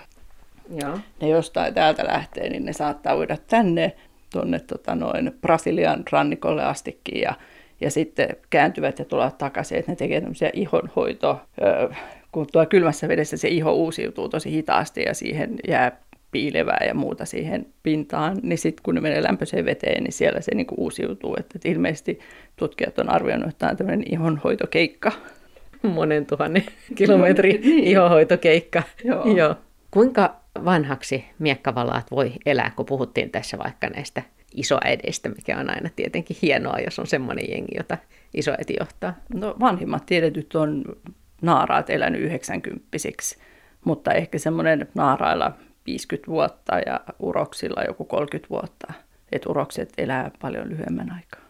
Joo. 0.82 1.00
ne 1.22 1.30
jostain 1.30 1.74
täältä 1.74 2.06
lähtee, 2.08 2.50
niin 2.50 2.66
ne 2.66 2.74
saattaa 2.74 3.18
uida 3.18 3.38
tänne 3.48 3.96
tuonne 4.32 4.60
tota 4.60 4.96
noin 4.96 5.32
Brasilian 5.42 6.04
rannikolle 6.12 6.64
astikin 6.64 7.22
ja, 7.22 7.34
ja 7.82 7.92
sitten 7.92 8.38
kääntyvät 8.50 9.00
ja 9.00 9.06
tulevat 9.06 9.38
takaisin, 9.38 9.78
että 9.78 9.92
ne 9.92 9.96
tekevät 9.96 10.24
tämmöisiä 10.24 10.50
ihonhoito, 10.54 11.42
kun 12.32 12.48
tuo 12.52 12.66
kylmässä 12.66 13.08
vedessä 13.08 13.38
se 13.38 13.48
iho 13.48 13.72
uusiutuu 13.72 14.30
tosi 14.30 14.52
hitaasti 14.52 15.04
ja 15.04 15.14
siihen 15.14 15.56
jää 15.68 15.92
piilevää 16.32 16.86
ja 16.88 16.94
muuta 16.94 17.26
siihen 17.26 17.66
pintaan, 17.84 18.38
niin 18.44 18.58
sitten 18.58 18.84
kun 18.84 18.96
ne 18.96 19.02
menee 19.02 19.24
lämpöiseen 19.24 19.66
veteen, 19.66 20.04
niin 20.04 20.14
siellä 20.14 20.42
se 20.42 20.56
niin 20.56 20.68
kuin 20.68 20.80
uusiutuu. 20.80 21.36
Että, 21.40 21.52
että 21.56 21.70
ilmeisesti 21.70 22.20
tutkijat 22.56 23.00
on 23.00 23.10
arvioinut, 23.10 23.50
että 23.50 23.60
tämä 23.60 23.70
on 23.70 23.78
tämmöinen 23.78 24.14
ihonhoitokeikka. 24.14 25.12
Monen 25.88 26.26
tuhannen 26.26 26.64
kilometrin 26.96 27.62
niin. 27.62 27.84
ihonhoitokeikka. 27.84 28.84
Joo. 29.04 29.26
Joo. 29.26 29.56
Kuinka 29.92 30.36
vanhaksi 30.66 31.26
miekkavalaat 31.40 32.12
voi 32.12 32.32
elää, 32.46 32.72
kun 32.76 32.86
puhuttiin 32.86 33.32
tässä 33.32 33.58
vaikka 33.58 33.90
näistä 33.90 34.22
isoäideistä, 34.56 35.30
mikä 35.30 35.58
on 35.58 35.70
aina 35.70 35.90
tietenkin 35.96 36.38
hienoa, 36.42 36.80
jos 36.80 37.00
on 37.00 37.08
semmoinen 37.08 37.46
jengi, 37.50 37.78
jota 37.78 37.98
isoäiti 38.34 38.76
johtaa? 38.80 39.14
No 39.34 39.56
vanhimmat 39.60 40.06
tiedetyt 40.06 40.56
on 40.56 40.84
naaraat 41.42 41.90
elänyt 41.90 42.22
90 42.22 42.86
mutta 43.86 44.12
ehkä 44.12 44.38
semmoinen 44.38 44.88
naarailla 44.96 45.52
50 45.86 46.32
vuotta 46.32 46.80
ja 46.86 47.00
uroksilla 47.20 47.84
joku 47.84 48.06
30 48.06 48.50
vuotta. 48.50 48.94
Että 49.32 49.50
urokset 49.50 49.94
elää 49.98 50.32
paljon 50.42 50.70
lyhyemmän 50.70 51.12
aikaa. 51.12 51.45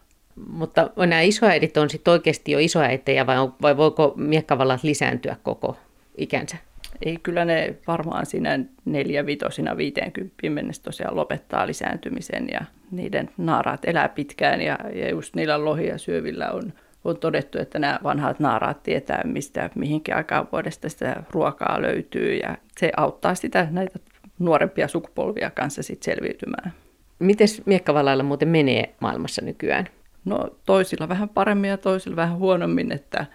Mutta 0.50 0.90
nämä 0.96 1.20
isoäidit 1.20 1.76
on 1.76 1.90
sitten 1.90 2.12
oikeasti 2.12 2.52
jo 2.52 2.58
isoäitejä 2.58 3.26
vai, 3.26 3.36
vai 3.62 3.76
voiko 3.76 4.12
miekkavallat 4.16 4.82
lisääntyä 4.82 5.36
koko 5.42 5.76
ikänsä? 6.16 6.56
Ei, 7.02 7.18
kyllä 7.22 7.44
ne 7.44 7.74
varmaan 7.86 8.26
siinä 8.26 8.58
neljä 8.84 9.26
vitosina 9.26 9.76
50 9.76 10.50
mennessä 10.50 10.82
tosiaan 10.82 11.16
lopettaa 11.16 11.66
lisääntymisen 11.66 12.48
ja 12.52 12.60
niiden 12.90 13.30
naaraat 13.36 13.84
elää 13.84 14.08
pitkään 14.08 14.60
ja, 14.60 14.78
ja 14.94 15.10
just 15.10 15.34
niillä 15.34 15.64
lohia 15.64 15.98
syövillä 15.98 16.50
on, 16.50 16.72
on 17.04 17.16
todettu, 17.16 17.58
että 17.58 17.78
nämä 17.78 17.98
vanhat 18.02 18.40
naaraat 18.40 18.82
tietää, 18.82 19.22
mistä 19.24 19.70
mihinkin 19.74 20.16
aikaan 20.16 20.48
vuodesta 20.52 20.88
sitä 20.88 21.22
ruokaa 21.30 21.82
löytyy 21.82 22.34
ja 22.34 22.56
se 22.78 22.92
auttaa 22.96 23.34
sitä 23.34 23.68
näitä 23.70 23.98
nuorempia 24.38 24.88
sukupolvia 24.88 25.50
kanssa 25.50 25.82
sit 25.82 26.02
selviytymään. 26.02 26.72
Miten 27.18 27.48
miekkavalailla 27.66 28.22
muuten 28.22 28.48
menee 28.48 28.94
maailmassa 29.00 29.42
nykyään? 29.44 29.88
No 30.26 30.48
toisilla 30.66 31.08
vähän 31.08 31.28
paremmin 31.28 31.70
ja 31.70 31.78
toisilla 31.78 32.16
vähän 32.16 32.38
huonommin, 32.38 32.92
että 32.92 33.26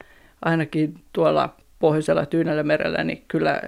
ainakin 0.45 0.93
tuolla 1.13 1.55
pohjoisella 1.79 2.25
Tyynellä 2.25 2.63
merellä, 2.63 3.03
niin 3.03 3.23
kyllä 3.27 3.61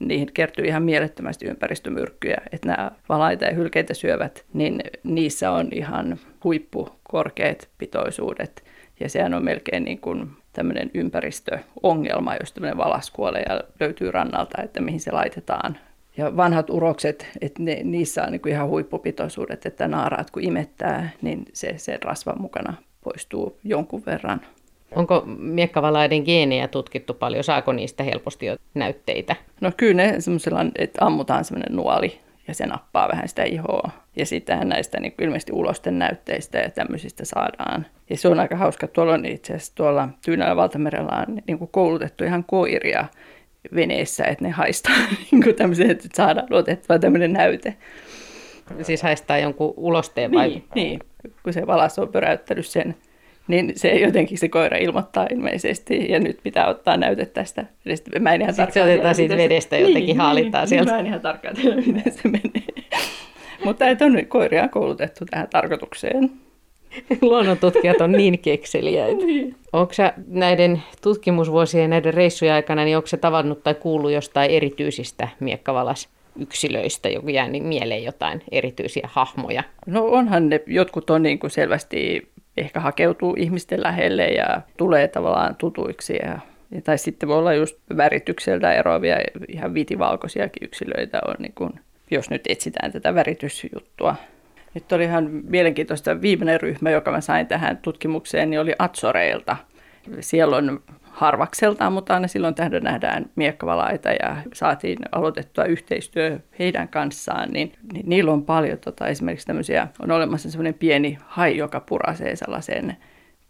niihin 0.00 0.32
kertyy 0.34 0.64
ihan 0.64 0.82
mielettömästi 0.82 1.46
ympäristömyrkkyjä. 1.46 2.36
Että 2.52 2.68
nämä 2.68 2.90
valaita 3.08 3.44
ja 3.44 3.54
hylkeitä 3.54 3.94
syövät, 3.94 4.44
niin 4.52 4.80
niissä 5.02 5.50
on 5.50 5.68
ihan 5.72 6.18
huippukorkeat 6.44 7.68
pitoisuudet. 7.78 8.64
Ja 9.00 9.08
sehän 9.08 9.34
on 9.34 9.44
melkein 9.44 9.84
niin 9.84 10.00
kuin 10.00 10.30
tämmöinen 10.52 10.90
ympäristöongelma, 10.94 12.36
jos 12.40 12.52
tämmöinen 12.52 12.76
valas 12.76 13.10
kuolee 13.10 13.42
ja 13.48 13.60
löytyy 13.80 14.10
rannalta, 14.10 14.62
että 14.62 14.80
mihin 14.80 15.00
se 15.00 15.10
laitetaan 15.10 15.78
ja 16.16 16.36
vanhat 16.36 16.70
urokset, 16.70 17.26
että 17.40 17.62
ne, 17.62 17.80
niissä 17.84 18.22
on 18.22 18.32
niin 18.32 18.48
ihan 18.48 18.68
huippupitoisuudet, 18.68 19.66
että 19.66 19.88
naaraat 19.88 20.30
kun 20.30 20.44
imettää, 20.44 21.10
niin 21.22 21.44
se, 21.52 21.74
se 21.76 21.98
rasva 22.02 22.34
mukana 22.38 22.74
poistuu 23.04 23.58
jonkun 23.64 24.02
verran. 24.06 24.40
Onko 24.94 25.22
miekkavalaiden 25.38 26.22
geenejä 26.22 26.68
tutkittu 26.68 27.14
paljon? 27.14 27.44
Saako 27.44 27.72
niistä 27.72 28.02
helposti 28.02 28.46
jo 28.46 28.56
näytteitä? 28.74 29.36
No 29.60 29.72
kyllä 29.76 29.94
ne 29.94 30.20
semmoisella, 30.20 30.64
että 30.78 31.04
ammutaan 31.04 31.44
semmoinen 31.44 31.76
nuoli 31.76 32.20
ja 32.48 32.54
se 32.54 32.66
nappaa 32.66 33.08
vähän 33.08 33.28
sitä 33.28 33.44
ihoa. 33.44 33.90
Ja 34.16 34.26
sitten 34.26 34.68
näistä 34.68 35.00
niin 35.00 35.14
ilmeisesti 35.20 35.52
ulosten 35.52 35.98
näytteistä 35.98 36.58
ja 36.58 36.70
tämmöisistä 36.70 37.24
saadaan. 37.24 37.86
Ja 38.10 38.16
se 38.16 38.28
on 38.28 38.40
aika 38.40 38.56
hauska. 38.56 38.86
Tuolla 38.86 39.14
on 39.14 39.24
itse 39.24 39.54
asiassa 39.54 39.74
tuolla 39.74 40.08
Tyynällä 40.24 40.56
valtamerellä 40.56 41.24
on 41.28 41.38
niin 41.46 41.68
koulutettu 41.70 42.24
ihan 42.24 42.44
koiria 42.44 43.04
veneessä, 43.74 44.24
että 44.24 44.44
ne 44.44 44.50
haistaa 44.50 44.96
niin 45.30 45.42
kuin 45.42 45.54
tämmöisen, 45.54 45.90
että 45.90 46.08
saadaan 46.14 46.46
luotettava 46.50 46.98
tämmöinen 46.98 47.32
näyte. 47.32 47.76
Siis 48.82 49.02
haistaa 49.02 49.38
jonkun 49.38 49.74
ulosteen 49.76 50.32
vai? 50.32 50.48
Niin, 50.48 50.64
niin. 50.74 51.00
kun 51.42 51.52
se 51.52 51.66
valas 51.66 51.98
on 51.98 52.08
pyräyttänyt 52.08 52.66
sen 52.66 52.94
niin 53.48 53.72
se 53.76 53.88
jotenkin 53.88 54.38
se 54.38 54.48
koira 54.48 54.76
ilmoittaa 54.76 55.26
ilmeisesti, 55.30 56.06
ja 56.08 56.20
nyt 56.20 56.38
pitää 56.42 56.66
ottaa 56.66 56.96
näyte 56.96 57.26
tästä 57.26 57.66
vedestä. 57.84 58.20
Mä 58.20 58.34
en 58.34 58.42
ihan 58.42 58.54
Sitten 58.54 58.72
se 58.72 58.82
otetaan 58.82 59.14
siitä 59.14 59.36
vedestä 59.36 59.76
jotenkin 59.76 60.06
niin, 60.06 60.16
haalittaa 60.16 60.60
niin, 60.60 60.68
sieltä. 60.68 60.92
Mä 60.92 60.98
en 60.98 61.06
ihan 61.06 61.20
tarkkaan 61.20 61.56
tiedä, 61.56 61.76
miten 61.86 62.12
se 62.12 62.28
menee. 62.28 62.84
Mutta 63.64 63.88
että 63.88 64.04
on 64.04 64.26
koiria 64.28 64.68
koulutettu 64.68 65.24
tähän 65.30 65.48
tarkoitukseen. 65.48 66.30
Luonnontutkijat 67.22 68.00
on 68.00 68.12
niin 68.12 68.38
kekseliäitä. 68.38 69.24
niin. 69.24 69.56
Onko 69.72 69.92
näiden 70.28 70.82
tutkimusvuosien 71.02 71.82
ja 71.82 71.88
näiden 71.88 72.14
reissujen 72.14 72.54
aikana, 72.54 72.84
niin 72.84 72.96
onko 72.96 73.06
se 73.06 73.16
tavannut 73.16 73.62
tai 73.62 73.74
kuullut 73.74 74.12
jostain 74.12 74.50
erityisistä 74.50 75.28
miekkavalas 75.40 76.08
yksilöistä, 76.38 77.08
joku 77.08 77.28
jäänyt 77.28 77.62
mieleen 77.62 78.04
jotain 78.04 78.42
erityisiä 78.50 79.08
hahmoja? 79.12 79.62
No 79.86 80.04
onhan 80.04 80.48
ne, 80.48 80.60
jotkut 80.66 81.10
on 81.10 81.22
niin 81.22 81.38
kuin 81.38 81.50
selvästi 81.50 82.28
ehkä 82.56 82.80
hakeutuu 82.80 83.34
ihmisten 83.38 83.82
lähelle 83.82 84.26
ja 84.26 84.60
tulee 84.76 85.08
tavallaan 85.08 85.56
tutuiksi. 85.56 86.16
Ja, 86.22 86.38
ja 86.70 86.82
tai 86.84 86.98
sitten 86.98 87.28
voi 87.28 87.38
olla 87.38 87.54
just 87.54 87.76
väritykseltä 87.96 88.72
eroavia 88.72 89.16
ihan 89.48 89.74
vitivalkoisiakin 89.74 90.64
yksilöitä 90.64 91.20
on, 91.26 91.34
niin 91.38 91.52
kun, 91.54 91.72
jos 92.10 92.30
nyt 92.30 92.42
etsitään 92.48 92.92
tätä 92.92 93.14
väritysjuttua. 93.14 94.16
Nyt 94.76 94.92
oli 94.92 95.04
ihan 95.04 95.30
mielenkiintoista 95.30 96.20
viimeinen 96.20 96.60
ryhmä, 96.60 96.90
joka 96.90 97.10
mä 97.10 97.20
sain 97.20 97.46
tähän 97.46 97.76
tutkimukseen, 97.76 98.50
niin 98.50 98.60
oli 98.60 98.72
Atsoreilta. 98.78 99.56
Siellä 100.20 100.56
on 100.56 100.82
harvakseltaan, 101.02 101.92
mutta 101.92 102.14
aina 102.14 102.28
silloin 102.28 102.54
tähdä 102.54 102.80
nähdään 102.80 103.30
miekkavalaita 103.36 104.08
ja 104.08 104.36
saatiin 104.54 104.98
aloitettua 105.12 105.64
yhteistyö 105.64 106.38
heidän 106.58 106.88
kanssaan, 106.88 107.50
niin, 107.50 107.72
niin 107.92 108.08
niillä 108.08 108.32
on 108.32 108.44
paljon 108.44 108.78
tota, 108.78 109.06
esimerkiksi 109.06 109.46
tämmöisiä, 109.46 109.88
on 110.02 110.10
olemassa 110.10 110.50
semmoinen 110.50 110.74
pieni 110.74 111.18
hai, 111.26 111.56
joka 111.56 111.80
purasee 111.80 112.36
sellaisen 112.36 112.96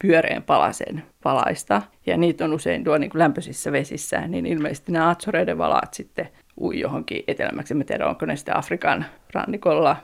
pyöreän 0.03 0.43
palasen 0.43 1.03
valaista, 1.25 1.83
ja 2.07 2.17
niitä 2.17 2.45
on 2.45 2.53
usein 2.53 2.85
tuo 2.85 2.99
niin 2.99 3.11
kuin 3.11 3.21
lämpöisissä 3.21 3.73
vesissä, 3.73 4.29
niin 4.29 4.47
ilmeisesti 4.47 4.93
nämä 4.93 5.11
atsoreiden 5.11 5.59
valaat 5.59 5.95
sitten 5.95 6.29
ui 6.61 6.81
johonkin 6.81 7.25
etelämäksi. 7.29 7.75
En 7.75 7.87
tiedä, 7.87 8.07
onko 8.07 8.27
ne 8.27 8.37
sitten 8.37 8.57
Afrikan 8.57 9.05
rannikolla 9.35 9.97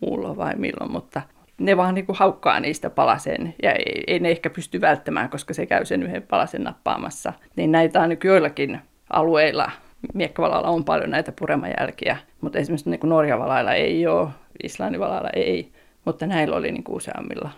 muulla 0.00 0.36
vai 0.36 0.54
milloin, 0.56 0.92
mutta 0.92 1.22
ne 1.58 1.76
vaan 1.76 1.94
niin 1.94 2.06
kuin 2.06 2.16
haukkaa 2.16 2.60
niistä 2.60 2.90
palasen 2.90 3.54
ja 3.62 3.72
ei, 3.72 4.04
ei 4.06 4.18
ne 4.18 4.30
ehkä 4.30 4.50
pysty 4.50 4.80
välttämään, 4.80 5.30
koska 5.30 5.54
se 5.54 5.66
käy 5.66 5.84
sen 5.84 6.02
yhden 6.02 6.22
palasen 6.22 6.64
nappaamassa. 6.64 7.32
Niin 7.56 7.72
näitä 7.72 8.00
on 8.00 8.16
joillakin 8.24 8.80
alueilla, 9.10 9.70
miekkavalalla 10.14 10.68
on 10.68 10.84
paljon 10.84 11.10
näitä 11.10 11.32
puremajälkiä, 11.38 12.16
mutta 12.40 12.58
esimerkiksi 12.58 12.90
niin 12.90 13.00
kuin 13.00 13.08
Norjavalailla 13.08 13.72
ei 13.72 14.06
ole, 14.06 14.28
Islannin 14.62 15.00
ei, 15.34 15.72
mutta 16.04 16.26
näillä 16.26 16.56
oli 16.56 16.72
niin 16.72 16.84
kuin 16.84 16.96
useammilla. 16.96 17.50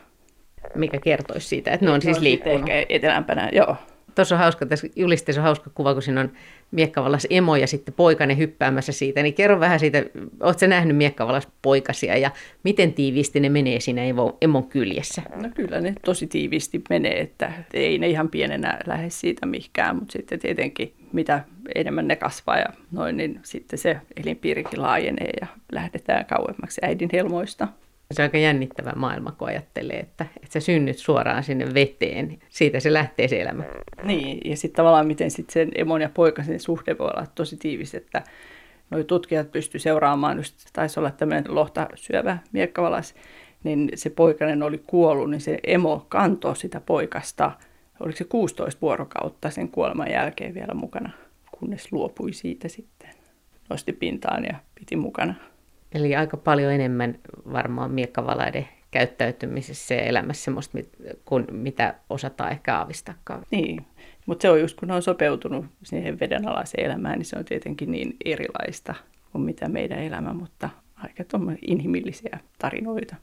Mikä 0.74 0.98
kertoisi 0.98 1.48
siitä, 1.48 1.70
että 1.70 1.87
ne 1.87 1.92
on 1.92 2.03
siis 2.03 2.20
liikkunut? 2.20 2.68
Ehkä 2.68 2.87
etelämpänä, 2.88 3.48
joo. 3.53 3.77
Tuossa 4.18 4.35
on 4.35 4.38
hauska, 4.38 4.66
tässä 4.66 4.88
julisteessa 4.96 5.40
on 5.40 5.44
hauska 5.44 5.70
kuva, 5.74 5.92
kun 5.92 6.02
siinä 6.02 6.20
on 6.20 6.33
miekkavallas 6.70 7.26
emo 7.31 7.57
ja 7.57 7.66
sitten 7.66 7.94
poikainen 7.94 8.38
hyppäämässä 8.38 8.92
siitä. 8.92 9.22
Niin 9.22 9.35
kerro 9.35 9.61
vähän 9.61 9.81
siitä, 9.81 10.04
oletko 10.40 10.66
nähnyt 10.66 10.96
miekkavallas 10.96 11.48
poikasia 11.62 12.16
ja 12.16 12.31
miten 12.64 12.92
tiiviisti 12.92 13.40
ne 13.40 13.48
menee 13.48 13.81
siinä 13.81 14.02
emon 14.42 14.68
kyljessä? 14.68 15.22
No 15.37 15.48
kyllä 15.54 15.81
ne 15.81 15.94
tosi 16.04 16.26
tiiviisti 16.26 16.83
menee, 16.90 17.20
että 17.20 17.52
ei 17.74 17.98
ne 17.98 18.09
ihan 18.09 18.28
pienenä 18.28 18.78
lähde 18.87 19.11
siitä 19.11 19.46
mihinkään, 19.46 19.96
mutta 19.96 20.12
sitten 20.12 20.38
tietenkin 20.38 20.94
mitä 21.12 21.44
enemmän 21.74 22.09
ne 22.09 22.16
kasvaa 22.16 22.59
ja 22.59 22.68
noin, 22.92 23.16
niin 23.16 23.40
sitten 23.42 23.78
se 23.78 23.96
elinpiirikin 24.16 24.83
laajenee 24.83 25.31
ja 25.40 25.46
lähdetään 25.72 26.26
kauemmaksi 26.26 26.81
äidin 26.85 27.09
helmoista. 27.12 27.68
Se 28.14 28.23
on 28.23 28.25
aika 28.25 28.38
jännittävä 28.38 28.92
maailma, 28.97 29.33
kun 29.33 29.49
ajattelee, 29.49 29.99
että, 29.99 30.27
että 30.37 30.53
sä 30.53 30.61
synnyt 30.61 30.99
suoraan 30.99 31.44
sinne 31.44 31.75
veteen. 31.75 32.38
Siitä 32.49 32.81
se 32.81 32.92
lähtee 32.92 33.29
se 33.29 33.40
elämä. 33.40 33.64
Niin, 34.03 34.51
ja 34.51 34.57
sitten 34.57 34.77
tavallaan 34.77 35.07
miten 35.07 35.31
sit 35.31 35.51
sen 35.51 35.71
emon 35.75 36.03
ja 36.03 36.09
poikasen 36.09 36.61
suhde 36.61 36.99
voi 36.99 37.07
olla 37.07 37.27
tosi 37.35 37.57
tiivis, 37.57 37.94
että 37.94 38.23
noi 38.90 39.05
tutkijat 39.05 39.53
pysty 39.53 39.79
seuraamaan, 39.79 40.37
just 40.37 40.55
taisi 40.73 41.01
olla 41.01 41.11
tämmöinen 41.11 41.55
lohta 41.55 41.88
syövä 41.94 42.38
miekkavalas, 42.53 43.14
niin 43.64 43.90
se 43.94 44.11
poikainen 44.11 44.62
oli 44.62 44.83
kuollut, 44.87 45.31
niin 45.31 45.40
se 45.40 45.59
emo 45.64 46.07
kantoi 46.09 46.57
sitä 46.57 46.81
poikasta, 46.81 47.53
oliko 48.01 48.16
se 48.16 48.25
16 48.25 48.81
vuorokautta 48.81 49.51
sen 49.51 49.68
kuoleman 49.68 50.11
jälkeen 50.11 50.55
vielä 50.55 50.75
mukana, 50.75 51.11
kunnes 51.59 51.92
luopui 51.92 52.33
siitä 52.33 52.68
sitten. 52.68 53.11
Nosti 53.71 53.92
pintaan 53.92 54.44
ja 54.44 54.55
piti 54.75 54.97
mukana. 54.97 55.35
Eli 55.92 56.16
aika 56.16 56.37
paljon 56.37 56.72
enemmän 56.72 57.18
varmaan 57.53 57.90
miekkavalaiden 57.90 58.68
käyttäytymisessä 58.90 59.94
ja 59.94 60.03
elämässä 60.03 60.44
semmoista, 60.44 60.79
kuin 61.24 61.46
mitä 61.51 61.94
osataan 62.11 62.53
ehkä 62.53 62.77
aavistakaan. 62.77 63.42
Niin, 63.51 63.87
mutta 64.27 64.42
se 64.42 64.51
on 64.51 64.61
just 64.61 64.81
kun 64.81 64.90
on 64.90 65.03
sopeutunut 65.03 65.66
siihen 65.83 66.20
vedenalaiseen 66.20 66.87
elämään, 66.87 67.18
niin 67.18 67.27
se 67.27 67.38
on 67.38 67.44
tietenkin 67.44 67.90
niin 67.90 68.16
erilaista 68.24 68.94
kuin 69.33 69.42
mitä 69.42 69.68
meidän 69.68 69.98
elämä, 69.98 70.33
mutta 70.33 70.70
aika 70.96 71.24
inhimillisiä 71.66 72.38
tarinoita. 72.59 73.16